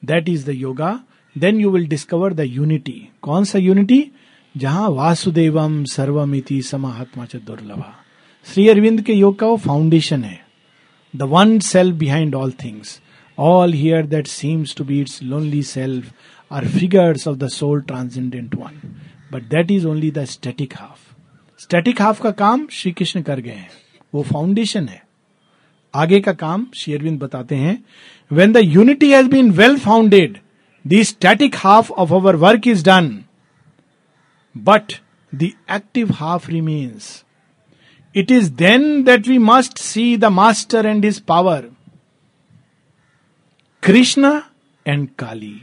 That 0.04 0.28
is 0.30 0.46
the 0.46 0.56
yoga 0.56 0.92
then 1.36 1.60
you 1.60 1.70
will 1.72 1.88
discover 1.88 2.34
the 2.34 2.40
unity 2.40 2.98
कौन 3.22 3.44
सा 3.44 3.60
यूनिटी 3.60 4.04
जहाँ 4.56 4.90
वासुदेवम 4.90 5.84
सर्वमिति 5.86 6.62
समात्मा 6.62 7.26
च 7.26 7.36
दुर्लभा। 7.38 7.94
श्री 8.48 8.68
अरविंद 8.70 9.02
के 9.02 9.14
योग 9.14 9.40
का 9.40 9.48
वो 9.48 9.58
फाउंडेशन 9.58 10.24
है। 10.24 10.40
The 11.14 11.22
one 11.32 11.60
self 11.62 11.96
behind 11.96 12.36
all 12.36 12.52
things 12.64 13.00
all 13.38 13.74
here 13.74 14.06
that 14.08 14.28
seems 14.28 14.76
to 14.76 14.84
be 14.84 15.00
its 15.02 15.22
lonely 15.24 15.64
self 15.64 16.14
are 16.52 16.68
figures 16.70 17.28
of 17.28 17.38
the 17.38 17.48
soul 17.50 17.82
transcendent 17.82 18.56
one 18.56 18.82
but 19.36 19.44
that 19.44 19.72
is 19.72 19.88
only 19.88 20.12
the 20.12 20.24
static 20.26 20.74
half 20.78 21.14
static 21.60 22.02
half 22.02 22.22
का 22.22 22.32
काम 22.32 22.68
श्री 22.72 22.92
कृष्ण 22.92 23.22
कर 23.22 23.40
गए 23.40 23.52
हैं। 23.52 23.70
वो 24.14 24.22
foundation 24.24 24.88
है। 24.88 25.02
आगे 25.94 26.20
का 26.20 26.34
काम 26.34 26.66
श्री 26.76 26.94
अरविंद 26.94 27.20
बताते 27.20 27.56
हैं। 27.56 27.84
When 28.32 28.52
the 28.54 28.58
unity 28.58 29.12
has 29.12 29.28
been 29.28 29.52
well 29.52 29.78
founded 29.80 30.38
the 30.86 31.02
static 31.04 31.56
half 31.56 31.92
of 31.92 32.14
our 32.14 32.36
work 32.36 32.68
is 32.68 32.86
done 32.86 33.08
but 34.56 34.94
the 35.34 35.52
active 35.72 36.12
half 36.12 36.50
remains 36.52 37.24
it 38.16 38.32
is 38.32 38.52
then 38.54 39.04
that 39.04 39.28
we 39.28 39.38
must 39.38 39.78
see 39.78 40.16
the 40.18 40.26
master 40.26 40.86
and 40.86 41.06
his 41.06 41.20
power 41.20 41.70
Krishna 43.84 44.40
and 44.86 45.08
Kali 45.20 45.56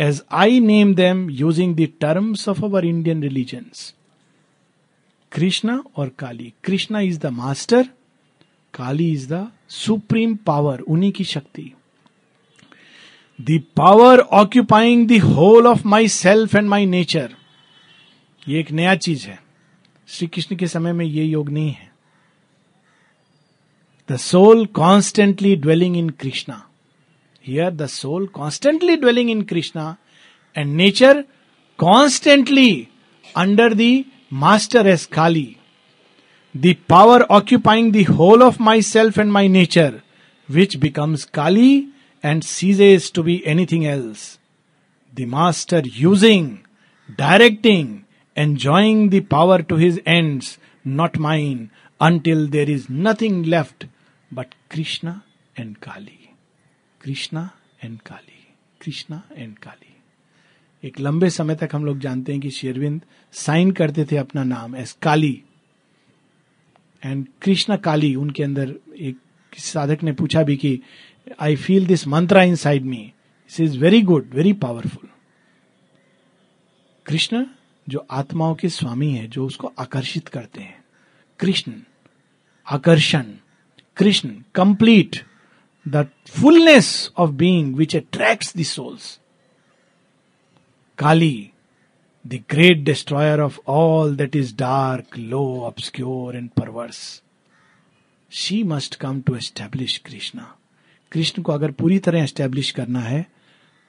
as 0.00 0.22
I 0.32 0.60
name 0.60 0.94
them 0.94 1.28
using 1.30 1.74
the 1.76 1.88
terms 2.00 2.48
of 2.48 2.64
our 2.64 2.84
Indian 2.86 3.22
religions 3.22 3.92
Krishna 5.32 5.82
और 5.96 6.08
Kali 6.18 6.52
Krishna 6.64 7.00
is 7.00 7.18
the 7.18 7.26
master 7.32 7.88
Kali 8.74 9.10
is 9.12 9.28
the 9.32 9.46
supreme 9.74 10.34
power 10.46 10.80
उन्हीं 10.88 11.10
की 11.12 11.24
शक्ति 11.24 11.72
the 13.38 13.60
power 13.76 14.20
occupying 14.38 15.06
the 15.08 15.20
whole 15.24 15.66
of 15.66 15.86
my 15.86 16.08
self 16.08 16.54
and 16.56 16.68
my 16.68 16.86
nature 16.86 17.34
ये 18.42 18.60
एक 18.60 18.70
नया 18.72 18.94
चीज़ 18.96 19.26
है 19.26 19.38
श्री 20.08 20.26
कृष्ण 20.28 20.56
के 20.56 20.66
समय 20.68 20.92
में 20.92 21.04
ये 21.04 21.24
योग 21.24 21.50
नहीं 21.50 21.70
है 21.70 21.88
the 24.08 24.16
soul 24.18 24.66
constantly 24.74 25.54
dwelling 25.56 25.96
in 25.96 26.08
Krishna 26.20 26.62
Here, 27.40 27.70
the 27.70 27.88
soul 27.88 28.26
constantly 28.28 28.96
dwelling 28.96 29.30
in 29.30 29.46
Krishna 29.46 29.98
and 30.54 30.76
nature 30.76 31.24
constantly 31.78 32.90
under 33.34 33.74
the 33.74 34.06
master 34.30 34.86
as 34.86 35.06
Kali. 35.06 35.58
The 36.54 36.74
power 36.74 37.24
occupying 37.30 37.92
the 37.92 38.02
whole 38.04 38.42
of 38.42 38.60
myself 38.60 39.16
and 39.16 39.32
my 39.32 39.46
nature, 39.46 40.02
which 40.48 40.78
becomes 40.78 41.24
Kali 41.24 41.88
and 42.22 42.44
ceases 42.44 43.10
to 43.12 43.22
be 43.22 43.46
anything 43.46 43.86
else. 43.86 44.38
The 45.14 45.26
master 45.26 45.80
using, 45.84 46.66
directing, 47.16 48.04
enjoying 48.36 49.08
the 49.08 49.20
power 49.20 49.62
to 49.62 49.76
his 49.76 50.00
ends, 50.04 50.58
not 50.84 51.18
mine, 51.18 51.70
until 52.00 52.46
there 52.46 52.68
is 52.68 52.90
nothing 52.90 53.44
left 53.44 53.86
but 54.30 54.54
Krishna 54.68 55.24
and 55.56 55.80
Kali. 55.80 56.19
Krishna 57.06 57.48
and 57.84 58.00
Kali. 58.00 58.46
Krishna 58.80 59.22
and 59.36 59.58
Kali. 59.58 59.96
एक 60.84 61.00
लंबे 61.00 61.30
समय 61.30 61.54
तक 61.54 61.68
हम 61.72 61.84
लोग 61.84 61.98
जानते 61.98 62.32
हैं 62.32 62.40
कि 62.40 62.50
शेरविंद 62.50 63.02
साइन 63.32 63.70
करते 63.70 64.04
थे 64.04 64.16
अपना 64.16 64.44
नाम 64.44 64.76
एस 64.76 64.92
काली। 65.02 65.42
एंड 67.04 67.28
कृष्ण 67.42 67.76
काली, 67.76 68.14
उनके 68.14 68.42
अंदर 68.42 68.74
एक 68.98 69.16
साधक 69.58 70.02
ने 70.02 70.12
पूछा 70.12 70.42
भी 70.42 70.56
कि 70.56 70.80
I 71.40 71.56
feel 71.56 71.86
this 71.86 72.06
mantra 72.06 72.42
inside 72.54 72.82
me 72.82 72.96
this 72.96 73.60
is 73.60 73.78
very 73.78 74.02
good 74.02 74.30
very 74.34 74.52
powerful 74.52 75.08
Krishna, 77.06 77.46
जो 77.88 78.06
आत्माओं 78.10 78.54
के 78.54 78.68
स्वामी 78.68 79.12
है, 79.12 79.28
जो 79.28 79.46
उसको 79.46 79.72
आकर्षित 79.78 80.28
करते 80.28 80.60
हैं। 80.60 80.84
कृष्ण, 81.38 81.72
आकर्षण। 82.70 83.24
Krishna 83.96 84.42
complete 84.54 85.29
the 85.90 86.08
fulness 86.30 87.10
of 87.18 87.30
being 87.30 87.74
which 87.76 87.96
attracts 87.96 88.56
the 88.56 88.62
souls 88.62 89.20
Kali 90.98 91.50
the 92.26 92.44
great 92.50 92.78
destroyer 92.78 93.40
of 93.40 93.58
all 93.68 94.16
that 94.16 94.36
is 94.36 94.56
dark 94.56 95.18
low 95.18 95.60
obscure 95.60 96.36
and 96.36 96.50
perverse 96.50 97.22
she 98.30 98.62
must 98.62 98.94
come 98.94 99.20
to 99.20 99.34
establish 99.34 99.98
Krishna 99.98 100.56
Krishna 101.12 101.42
को 101.42 101.52
अगर 101.52 101.70
पूरी 101.70 101.98
तरह 101.98 102.22
एस्टेब्लिश 102.22 102.70
करना 102.70 103.00
है 103.00 103.26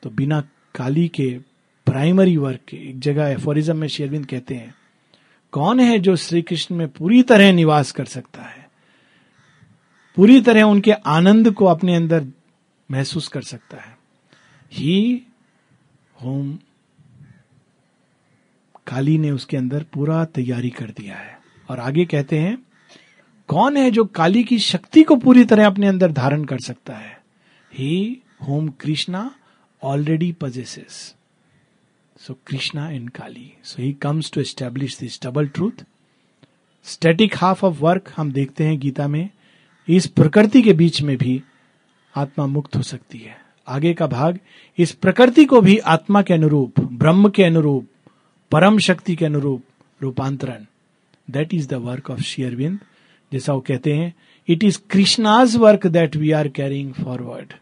तो 0.04 0.10
बिना 0.10 0.42
काली 0.76 1.08
के 1.08 1.40
primary 1.86 2.38
work 2.38 2.60
के, 2.68 2.78
एक 2.78 3.00
जगह 3.00 3.28
एफोरिज्म 3.28 3.78
में 3.78 3.88
शेरविंद 3.88 4.26
कहते 4.26 4.56
हैं, 4.56 4.76
कौन 5.52 5.80
है 5.80 6.00
जो 6.00 6.16
श्री 6.16 6.42
कृष्ण 6.42 6.76
में 6.76 6.88
पूरी 6.88 7.24
तरह 7.24 7.52
निवास 7.52 7.92
कर 7.92 8.06
सकता 8.06 8.42
है? 8.42 8.61
पूरी 10.16 10.42
तरह 10.42 10.64
उनके 10.64 10.92
आनंद 10.92 11.52
को 11.52 11.66
अपने 11.66 11.96
अंदर 11.96 12.28
महसूस 12.92 13.28
कर 13.28 13.42
सकता 13.42 13.78
है। 13.78 13.98
ही 14.74 15.22
होम 16.24 16.60
काली 18.88 19.18
ने 19.18 19.32
उसके 19.32 19.58
अंदर 19.58 19.86
पूरा 19.94 20.26
तैयारी 20.26 20.70
कर 20.70 20.86
दिया 20.86 21.16
है। 21.16 21.40
और 21.70 21.80
आगे 21.80 22.06
कहते 22.06 22.40
हैं, 22.40 22.64
कौन 23.48 23.78
है 23.78 23.92
जो 23.92 24.06
काली 24.06 24.44
की 24.44 24.60
शक्ति 24.60 25.04
को 25.04 25.16
पूरी 25.16 25.46
तरह 25.46 25.68
अपने 25.68 25.88
अंदर 25.88 26.12
धारण 26.12 26.44
कर 26.44 26.60
सकता 26.60 26.96
है? 26.96 27.22
He 27.74 28.18
whom 28.48 28.70
Krishna 28.70 29.36
already 29.84 30.32
possesses 30.32 31.16
so 32.20 32.38
Krishna 32.48 32.90
and 32.90 33.10
Kali. 33.10 33.54
So 33.64 33.84
he 33.84 33.94
comes 33.94 34.32
to 34.32 34.42
establish 34.42 34.98
this 35.00 35.24
double 35.24 35.48
truth 35.48 35.86
static 36.84 37.38
half 37.38 37.66
of 37.66 37.82
work 37.82 38.14
हम 38.18 38.32
देखते 38.32 38.64
हैं 38.64 38.80
गीता 38.80 39.08
में। 39.08 39.30
इस 39.88 40.08
प्रकृति 40.08 40.62
के 40.62 40.74
बीच 40.74 41.02
में 41.02 41.18
भी 41.18 41.44
आत्मा 42.16 42.46
मुक्त 42.46 42.76
हो 42.76 42.82
सकती 42.82 43.18
है। 43.18 43.38
आगे 43.68 43.94
का 43.94 44.08
भाग, 44.08 44.40
इस 44.78 44.92
प्रकृति 44.92 45.46
को 45.46 45.62
भी 45.62 45.78
आत्मा 45.78 46.22
के 46.22 46.34
अनुरूप, 46.34 46.80
ब्रह्म 46.80 47.30
के 47.30 47.44
अनुरूप, 47.44 47.88
परम 48.52 48.78
शक्ति 48.80 49.16
के 49.16 49.26
अनुरूप 49.26 49.64
रूपांतरण। 50.02 50.66
That 51.32 51.54
is 51.54 51.68
the 51.68 51.74
work 51.74 52.10
of 52.10 52.22
शेयरविंद 52.22 52.80
जैसा 53.34 53.54
वो 53.54 53.60
कहते 53.60 53.94
हैं 53.94 54.14
it 54.48 54.64
is 54.64 54.80
Krishna's 54.90 55.56
work 55.56 55.88
that 55.88 56.16
we 56.16 56.32
are 56.32 56.48
carrying 56.48 56.94
forward 56.94 57.54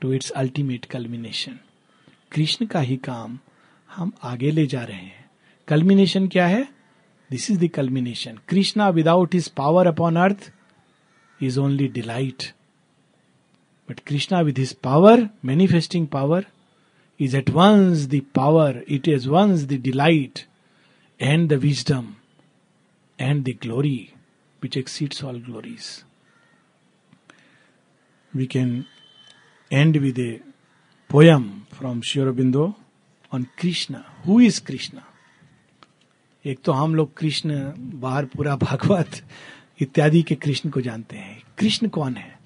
to 0.00 0.12
its 0.12 0.30
ultimate 0.30 0.84
culmination 0.84 1.58
Krishna 2.32 2.66
का 2.66 2.80
ही 2.80 2.96
काम 2.96 3.38
हम 3.96 4.12
आगे 4.22 4.50
ले 4.50 4.66
जा 4.66 4.82
रहे 4.82 4.96
हैं। 4.96 5.24
कल्मिनेशन 5.68 6.28
क्या 6.28 6.46
है? 6.46 6.68
This 7.30 7.50
is 7.50 7.64
the 7.64 7.68
culmination 7.68 8.38
Krishna 8.48 8.88
without 8.88 9.34
his 9.34 9.48
power 9.48 9.86
upon 9.86 10.16
earth 10.16 10.52
is 11.39 11.57
only 11.59 11.87
delight 11.97 12.43
but 13.89 13.99
Krishna 14.07 14.41
with 14.41 14.59
his 14.59 14.73
power 14.83 15.27
manifesting 15.45 16.07
power 16.07 16.45
is 17.19 17.35
at 17.35 17.49
once 17.49 18.05
the 18.07 18.21
power 18.35 18.83
it 18.87 19.07
is 19.07 19.27
once 19.27 19.63
the 19.65 19.81
delight 19.83 20.39
and 21.19 21.49
the 21.49 21.59
wisdom 21.61 22.13
and 23.19 23.43
the 23.43 23.57
glory 23.63 23.97
which 24.61 24.77
exceeds 24.77 25.23
all 25.23 25.39
glories 25.41 25.93
we 28.33 28.45
can 28.47 28.85
end 29.71 29.95
with 29.95 30.17
a 30.19 30.41
poem 31.09 31.45
from 31.71 32.01
Shirobindo 32.01 32.73
on 33.31 33.43
Krishna 33.59 33.95
who 34.25 34.39
is 34.41 34.57
Krishna 34.59 34.99
एक 36.45 36.59
तो 36.65 36.71
हम 36.71 36.93
लोग 36.95 37.13
कृष्ण 37.17 37.55
बाहर 38.01 38.25
पूरा 38.25 38.55
भागवत 38.55 39.21
इत्यादि 39.80 40.22
के 40.22 40.34
कृष्ण 40.34 40.70
को 40.70 40.80
जानते 40.80 41.16
हैं। 41.16 41.42
कृष्ण 41.58 41.88
कौन 41.88 42.16
है? 42.16 42.38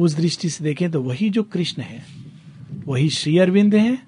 उस 0.00 0.14
दृष्टि 0.14 0.48
से 0.48 0.64
देखें 0.64 0.90
तो 0.90 1.02
वही 1.02 1.30
जो 1.30 1.42
कृष्ण 1.42 1.82
है, 1.82 2.04
वही 2.86 3.10
श्री 3.10 3.38
अरविंद 3.38 3.74
है 3.74 3.98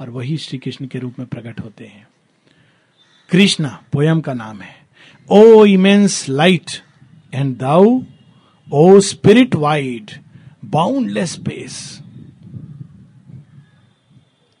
और 0.00 0.10
वही 0.10 0.36
श्री 0.36 0.58
कृष्ण 0.58 0.86
के 0.86 0.98
रूप 0.98 1.18
में 1.18 1.28
प्रकट 1.28 1.60
होते 1.60 1.86
हैं। 1.86 2.08
कृष्ण 3.30 3.68
पोयम 3.92 4.20
का 4.20 4.34
नाम 4.34 4.60
है। 4.60 4.74
O 5.30 5.64
immense 5.64 6.28
light 6.28 6.70
and 7.34 7.56
thou, 7.56 8.00
O 8.72 9.00
spirit 9.00 9.54
wide, 9.54 10.10
boundless 10.64 11.32
space. 11.32 12.00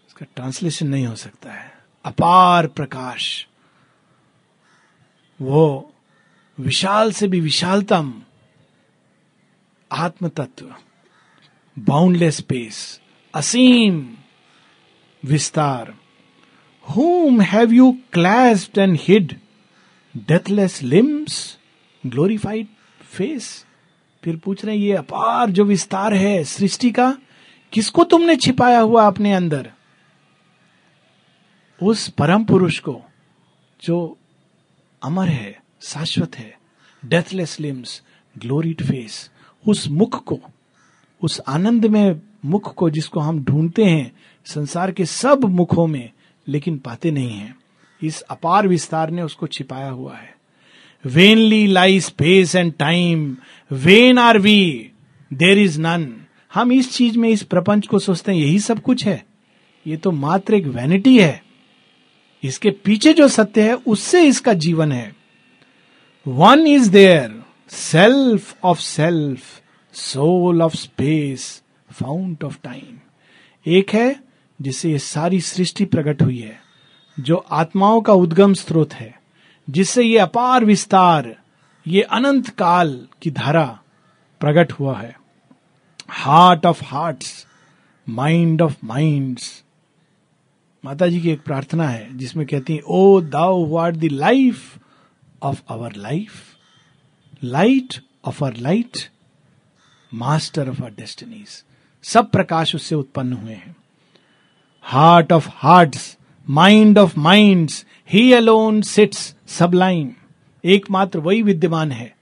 इसका 0.08 0.26
ट्रांसलेशन 0.36 0.88
नहीं 0.88 1.06
हो 1.06 1.14
सकता 1.14 1.52
है। 1.52 1.72
अपार 2.04 2.66
प्रकाश। 2.66 3.46
वो 5.40 5.94
विशाल 6.58 7.12
से 7.12 7.28
भी 7.28 7.40
विशालतम 7.40 8.12
आत्म 9.92 10.28
तत्व 10.28 10.74
बाउंडलेस 11.78 12.36
स्पेस 12.36 13.00
असीम 13.34 14.08
विस्तार। 15.24 15.94
Whom 16.86 17.40
have 17.40 17.72
you 17.72 17.90
clasped 18.12 18.78
and 18.78 18.98
hid 19.00 19.36
deathless 20.16 20.82
limbs 20.82 21.58
glorified 22.06 22.66
face 23.02 23.66
फिर 24.22 24.36
पूछ 24.36 24.64
रहे 24.64 24.76
हैं, 24.76 24.82
ये 24.82 24.92
अपार 24.92 25.50
जो 25.50 25.64
विस्तार 25.64 26.14
है 26.14 26.44
सृष्टि 26.44 26.90
का, 26.90 27.10
किसको 27.72 28.04
तुमने 28.04 28.36
छिपाया 28.36 28.80
हुआ 28.80 29.06
अपने 29.06 29.32
अंदर? 29.32 29.70
उस 31.82 32.08
परम 32.08 32.44
पुरुष 32.44 32.78
को, 32.78 33.02
जो 33.82 34.18
अमर 35.02 35.28
है। 35.28 35.67
शाश्वत 35.82 36.38
है। 36.38 36.58
डेथलेस 37.04 37.60
लिम्स 37.60 38.02
ग्लोरीड 38.38 38.82
फेस 38.82 39.30
उस 39.66 39.88
मुख 39.88 40.24
को, 40.24 40.40
उस 41.22 41.40
आनंद 41.48 41.86
में 41.86 42.20
मुख 42.44 42.74
को 42.74 42.90
जिसको 42.90 43.20
हम 43.20 43.44
ढूंढते 43.44 43.84
हैं, 43.84 44.12
संसार 44.44 44.92
के 44.92 45.04
सब 45.04 45.44
मुखों 45.44 45.86
में, 45.86 46.10
लेकिन 46.48 46.78
पाते 46.78 47.10
नहीं 47.10 47.30
हैं। 47.30 47.56
इस 48.02 48.20
अपार 48.20 48.68
विस्तार 48.68 49.10
ने 49.10 49.22
उसको 49.22 49.46
छिपाया 49.46 49.90
हुआ 49.90 50.16
है। 50.16 50.36
Vainly 51.04 51.66
lie 51.66 52.00
space 52.00 52.54
and 52.54 52.72
time 52.72 53.36
when 53.72 54.18
are 54.18 54.38
we 54.38 54.90
there 55.32 55.58
is 55.58 55.80
none 55.80 56.16
हम 56.54 56.72
इस 56.72 56.92
चीज़ 56.92 57.18
में, 57.18 57.28
इस 57.28 57.42
प्रपंच 57.42 57.86
को 57.86 57.98
सोचते 57.98 58.32
हैं, 58.32 58.38
यही 58.38 58.58
सब 58.58 58.82
कुछ 58.82 59.06
है। 59.06 59.26
ये 59.86 59.96
तो 59.96 60.10
मात्र 60.10 60.54
एक 60.54 60.66
वैनिटी 60.66 61.18
है। 61.18 61.44
इसके 62.44 62.70
पीछे 62.70 63.12
जो 63.12 63.28
सत्य 63.28 63.62
है, 63.62 63.74
उससे 63.74 64.26
इसका 64.26 64.52
जीवन 64.52 64.92
है। 64.92 65.17
One 66.28 66.66
is 66.66 66.90
there 66.90 67.42
self 67.68 68.64
of 68.64 68.80
self 68.80 69.40
soul 69.94 70.62
of 70.62 70.76
space 70.76 71.62
fount 71.90 72.44
of 72.44 72.58
time 72.64 72.98
एक 73.66 73.90
है 73.90 74.20
जिससे 74.60 74.90
ये 74.90 74.98
सारी 74.98 75.40
सृष्टि 75.40 75.84
प्रकट 75.84 76.22
हुई 76.22 76.38
है, 76.38 76.60
जो 77.20 77.36
आत्माओं 77.36 78.00
का 78.00 78.12
उद्गम 78.12 78.54
स्रोत 78.54 78.92
है, 78.92 79.14
जिससे 79.68 80.02
ये 80.02 80.18
अपार 80.18 80.64
विस्तार, 80.64 81.36
ये 81.86 82.02
अनंत 82.02 82.48
काल 82.48 83.06
की 83.22 83.30
धारा 83.30 83.78
प्रकट 84.40 84.72
हुआ 84.72 84.96
है। 84.98 85.16
Heart 86.08 86.66
of 86.66 86.84
hearts 86.84 87.46
mind 88.08 88.62
of 88.62 88.76
minds 88.84 89.64
माता 90.84 91.06
जी 91.06 91.20
की 91.20 91.30
एक 91.30 91.42
प्रार्थना 91.42 91.88
है, 91.88 92.16
जिसमें 92.18 92.46
कहती 92.46 92.74
है, 92.74 92.80
O 92.80 93.20
thou 93.20 93.66
what 93.66 93.94
the 93.94 94.08
life 94.12 94.78
of 95.42 95.62
our 95.70 95.94
life 95.96 96.32
light 97.44 98.00
of 98.24 98.44
our 98.44 98.56
light 98.56 98.98
master 100.12 100.68
of 100.70 100.82
our 100.84 100.90
destinies 100.90 101.62
सब 102.04 102.30
प्रकाश 102.30 102.74
उससे 102.74 102.94
उत्पन्न 102.94 103.32
हुए 103.32 103.54
हैं। 103.54 103.74
Heart 104.84 105.32
of 105.32 105.48
hearts 105.54 106.16
mind 106.48 106.98
of 106.98 107.18
minds 107.20 107.84
he 108.10 108.32
alone 108.32 108.80
sits 108.82 109.34
sublime 109.48 110.14
एकमात्र 110.64 111.18
वही 111.18 111.42
विद्यमान 111.42 111.92
है। 111.92 112.14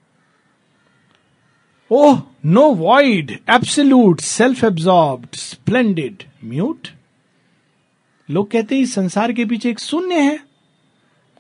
ओह 1.91 2.21
no 2.47 2.63
void 2.75 3.31
absolute 3.51 4.21
self 4.21 4.65
absorb 4.65 5.27
splendid 5.35 6.23
mute 6.45 6.89
लोग 8.29 8.51
कहते 8.51 8.79
हैं 8.79 8.87
संसार 8.87 9.33
के 9.33 9.45
पीछे 9.45 9.71
एक 9.71 9.81
शून्य 9.81 10.21
है। 10.21 10.39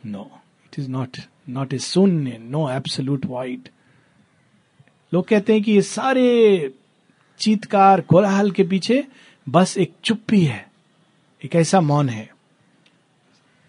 No 0.06 0.30
it 0.66 0.78
is 0.78 0.90
not 0.90 1.16
not 1.46 1.74
a 1.74 1.78
शून्य 1.78 2.38
नो 2.40 2.68
एब्सोल्यूट 2.70 3.26
वाइट 3.26 3.68
लोग 5.12 5.26
कहते 5.28 5.52
हैं 5.52 5.62
कि 5.62 5.72
ये 5.72 5.82
सारे 5.82 6.72
चीतकार 7.40 8.00
कोलाहल 8.00 8.50
के 8.50 8.64
पीछे 8.64 9.04
बस 9.46 9.76
एक 9.78 9.92
चुप्पी 10.04 10.40
है, 10.44 10.66
एक 11.42 11.54
ऐसा 11.56 11.80
मौन 11.80 12.08
है। 12.08 12.28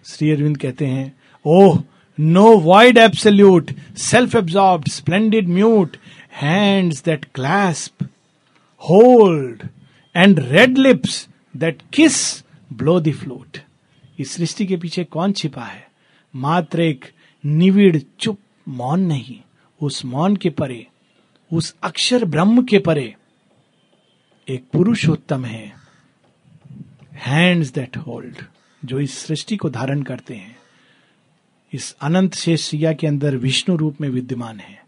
श्री 0.06 0.30
अरविंद 0.32 0.58
कहते 0.58 0.86
हैं, 0.86 1.16
ओह 1.46 1.82
no 2.18 2.58
void 2.60 2.98
absolute 2.98 3.72
self 3.98 4.36
absorb 4.36 4.86
splendid 4.92 5.48
mute 5.50 5.98
hands 6.34 7.04
that 7.06 7.26
clasp 7.36 8.04
hold 8.82 9.68
and 10.16 10.40
red 10.40 10.78
lips 10.78 11.28
that 11.58 11.82
kiss 11.94 12.44
blow 12.74 13.00
the 13.00 13.14
flute 13.14 13.58
इस 14.20 14.32
सृष्टि 14.32 14.66
के 14.68 14.78
पीछे 14.78 15.04
कौन 15.04 15.32
छिपा 15.34 15.64
है? 15.64 15.88
मात्र 16.34 16.82
एक 16.82 17.06
निविड़, 17.48 17.98
चुप, 18.20 18.40
मौन 18.68 19.00
नहीं। 19.00 19.42
उस 19.82 20.06
मौन 20.06 20.36
के 20.36 20.50
परे, 20.50 20.88
उस 21.54 21.76
अक्षर 21.84 22.26
ब्रह्म 22.26 22.64
के 22.64 22.80
परे 22.80 23.16
एक 24.50 24.64
पुरुषोत्तम 24.74 25.46
है। 25.46 25.74
हैंड्स 27.14 27.74
दैट 27.74 27.98
होल्ड 27.98 28.36
जो 28.86 29.00
इस 29.00 29.18
सृष्टि 29.20 29.58
को 29.58 29.70
धारण 29.70 30.02
करते 30.02 30.36
हैं। 30.36 30.58
इस 31.74 31.96
अनंत 32.02 32.34
शेष 32.34 32.62
सिया 32.62 32.94
के 32.94 33.08
अंदर 33.08 33.36
विष्णु 33.36 33.76
रूप 33.76 34.02
में 34.02 34.10
विद्यमान 34.10 34.60
है। 34.60 34.86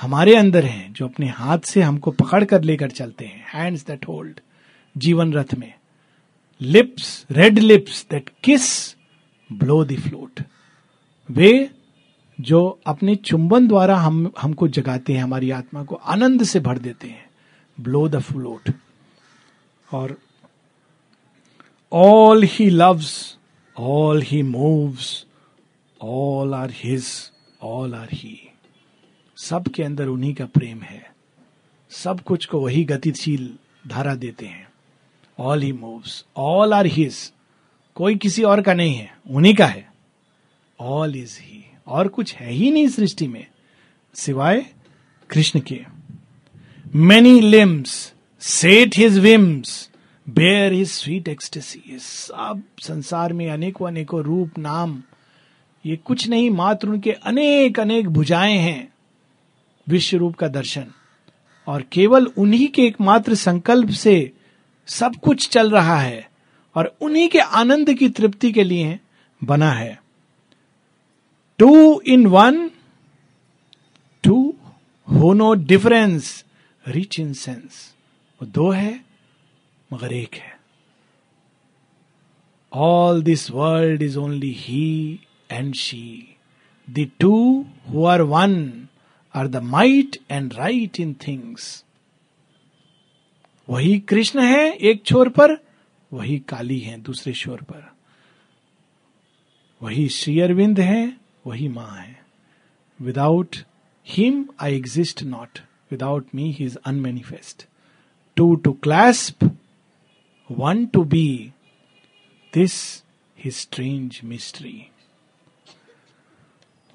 हमारे 0.00 0.36
अंदर 0.36 0.64
हैं, 0.64 0.92
जो 0.92 1.08
अपने 1.08 1.28
हाथ 1.28 1.58
से 1.58 1.82
हमको 1.82 2.10
पकड़ 2.10 2.44
कर 2.44 2.62
लेकर 2.62 2.90
चलते 2.90 3.24
हैं। 3.24 3.44
हैंड्स 3.54 3.86
दैट 3.86 4.08
होल्ड 4.08 4.40
जीवन 4.96 5.32
रथ 5.32 5.54
में। 5.54 5.74
Lips 6.60 7.26
red 7.30 7.58
lips 7.58 8.06
that 8.10 8.30
kiss 8.44 8.96
blow 9.52 9.84
the 9.84 10.00
flute 10.00 10.40
वे 11.30 11.70
जो 12.40 12.80
अपने 12.86 13.16
चुंबन 13.16 13.66
द्वारा 13.68 13.96
हम, 13.96 14.32
हमको 14.40 14.68
जगाते 14.68 15.12
हैं, 15.12 15.22
हमारी 15.22 15.50
आत्मा 15.50 15.84
को 15.84 15.94
आनंद 15.94 16.42
से 16.42 16.60
भर 16.60 16.78
देते 16.78 17.08
हैं। 17.08 17.30
ब्लो 17.80 18.08
द 18.08 18.18
फ्लोट 18.18 18.70
और 19.92 20.18
all 21.92 22.42
he 22.42 22.70
loves 22.70 23.38
all 23.78 24.22
he 24.22 24.42
moves 24.42 25.26
all 26.02 26.54
are 26.54 26.70
his 26.72 27.06
all 27.62 27.94
are 27.94 28.08
he 28.12 28.50
सब 29.36 29.68
के 29.68 29.82
अंदर 29.82 30.06
उन्हीं 30.06 30.34
का 30.34 30.46
प्रेम 30.46 30.80
है। 30.82 31.14
सब 31.90 32.20
कुछ 32.20 32.46
को 32.46 32.60
वही 32.60 32.84
गतिशील 32.84 33.58
धारा 33.88 34.14
देते 34.14 34.46
हैं। 34.46 34.68
All 35.38 35.62
he 35.62 35.72
moves 35.72 36.24
all 36.36 36.74
are 36.74 36.86
his 36.86 37.32
कोई 37.94 38.16
किसी 38.16 38.42
और 38.42 38.62
का 38.62 38.74
नहीं 38.74 38.94
है, 38.94 39.18
उन्हीं 39.30 39.54
का 39.54 39.66
है। 39.66 39.92
ऑल 40.80 41.16
इज़ 41.16 41.38
ही 41.40 41.67
और 41.88 42.08
कुछ 42.08 42.34
है 42.34 42.52
ही 42.52 42.70
नहीं 42.70 42.88
सृष्टि 42.88 43.26
में, 43.26 43.46
सिवाय 44.14 44.66
कृष्ण 45.30 45.60
के। 45.60 45.80
Many 46.94 47.40
limbs 47.40 48.12
set 48.40 48.96
his 48.96 49.18
whims 49.18 49.90
bear 50.28 50.72
his 50.72 50.90
sweet 50.90 51.28
ecstasy 51.28 51.98
सब 51.98 52.62
संसार 52.80 53.32
में 53.32 53.50
अनेकों 53.50 53.86
अनेकों 53.86 54.22
रूप, 54.22 54.58
नाम, 54.58 55.02
ये 55.86 55.96
कुछ 55.96 56.28
नहीं, 56.28 56.50
मात्र 56.50 56.88
उनके 56.88 57.12
अनेक 57.12 57.80
अनेक 57.80 58.08
भुजाएँ 58.08 58.58
हैं, 58.58 58.92
विश्व 59.88 60.16
रूप 60.16 60.34
का 60.34 60.48
दर्शन। 60.48 60.86
और 61.66 61.82
केवल 61.82 62.26
उन्हीं 62.26 62.68
के 62.68 62.82
एकमात्र 62.82 63.34
संकल्प 63.34 63.90
से 63.90 64.32
सब 64.86 65.14
कुछ 65.14 65.48
चल 65.48 65.70
रहा 65.70 66.00
है, 66.00 66.28
और 66.76 66.96
उन्हीं 67.00 67.28
के 67.28 67.38
आनंद 67.38 67.94
की 67.94 68.08
तृप्ति 68.08 68.52
के 68.52 68.64
लिए 68.64 68.98
बना 69.44 69.70
है। 69.72 70.02
Two 71.58 72.00
in 72.06 72.26
one 72.26 72.68
two 74.24 74.36
who 75.08 75.32
no 75.32 75.52
difference 75.54 76.44
rich 76.84 77.18
in 77.20 77.32
sense 77.32 77.94
वो 78.40 78.46
दो 78.46 78.70
है, 78.70 79.00
मगर 79.90 80.12
एक 80.12 80.34
है। 80.34 80.56
All 82.72 83.22
this 83.22 83.50
world 83.50 84.02
is 84.02 84.18
only 84.18 84.52
he 84.52 85.20
and 85.50 85.74
she 85.74 86.36
the 86.88 87.10
two 87.20 87.34
who 87.88 88.04
are 88.06 88.22
one 88.22 88.56
are 89.34 89.48
the 89.48 89.62
might 89.64 90.16
and 90.30 90.54
right 90.54 91.00
in 91.00 91.14
things 91.26 91.84
वही 93.68 93.98
कृष्ण 94.00 94.40
है 94.40 94.72
एक 94.72 95.02
छोर 95.06 95.28
पर, 95.28 95.56
वही 96.12 96.38
काली 96.48 96.78
है 96.80 97.00
दूसरे 97.02 97.32
छोर 97.32 97.62
पर। 97.62 97.84
वही 99.80 100.08
श्री 100.08 100.38
अरविंद 100.40 100.80
है 100.80 101.27
वही 101.48 101.68
माँ 101.68 101.96
है। 101.96 102.24
Without 103.00 103.56
him 104.06 104.48
I 104.60 104.76
exist 104.76 105.22
not 105.22 105.58
without 105.90 106.26
me 106.34 106.52
he 106.52 106.64
is 106.64 106.76
unmanifest 106.84 107.66
too 108.36 108.54
two 108.54 108.72
clasp 108.72 109.58
one 110.50 110.86
to 110.86 111.04
be 111.04 111.52
this 112.54 113.04
his 113.38 113.54
strange 113.54 114.20
mystery 114.24 114.84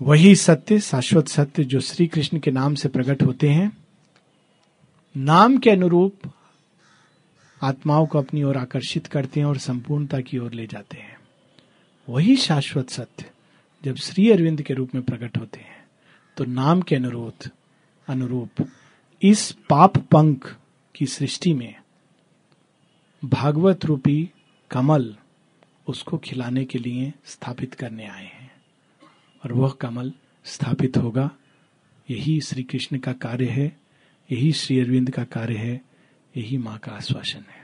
वही 0.01 0.35
सत्य, 0.35 0.79
शाश्वत 0.79 1.27
सत्य, 1.27 1.63
जो 1.63 1.79
श्री 1.79 2.07
कृष्ण 2.07 2.39
के 2.39 2.51
नाम 2.51 2.75
से 2.75 2.89
प्रकट 2.89 3.23
होते 3.23 3.49
हैं, 3.49 3.77
नाम 5.17 5.57
के 5.57 5.69
अनुरूप 5.69 6.19
आत्माओं 7.61 8.05
को 8.05 8.19
अपनी 8.19 8.43
ओर 8.43 8.57
आकर्षित 8.57 9.07
करते 9.07 9.39
हैं 9.39 9.47
और 9.47 9.57
संपूर्णता 9.57 10.19
की 10.19 10.37
ओर 10.37 10.53
ले 10.53 10.67
जाते 10.67 10.97
हैं। 10.97 11.17
वही 12.09 12.35
शाश्वत 12.35 12.89
सत्य। 12.89 13.32
जब 13.85 13.95
श्री 13.95 14.31
अरविंद 14.31 14.61
के 14.61 14.73
रूप 14.73 14.95
में 14.95 15.03
प्रकट 15.03 15.37
होते 15.37 15.59
हैं 15.59 15.87
तो 16.37 16.45
नाम 16.45 16.81
के 16.81 16.95
अनुरोध, 16.95 17.51
अनुरूप 18.07 18.67
इस 19.21 19.51
पाप 19.69 19.97
पंख 19.97 20.57
की 20.95 21.05
सृष्टि 21.05 21.53
में 21.53 21.75
भागवत 23.25 23.85
रूपी 23.85 24.31
कमल 24.71 25.15
उसको 25.87 26.17
खिलाने 26.17 26.65
के 26.65 26.79
लिए 26.79 27.13
स्थापित 27.25 27.73
करने 27.73 28.07
आए 28.07 28.25
हैं। 28.25 28.51
और 29.43 29.53
वह 29.53 29.69
कमल 29.69 30.13
स्थापित 30.45 30.97
होगा। 30.97 31.31
यही 32.09 32.41
श्री 32.41 32.63
कृष्ण 32.63 32.97
का 32.97 33.13
कार्य 33.13 33.49
है, 33.49 33.79
यही 34.31 34.51
श्री 34.51 34.79
अरविंद 34.79 35.11
का 35.11 35.23
कार्य 35.23 35.57
है, 35.57 35.81
यही 36.37 36.57
माँ 36.57 36.77
का 36.77 36.91
आश्वासन 36.91 37.45
है। 37.49 37.62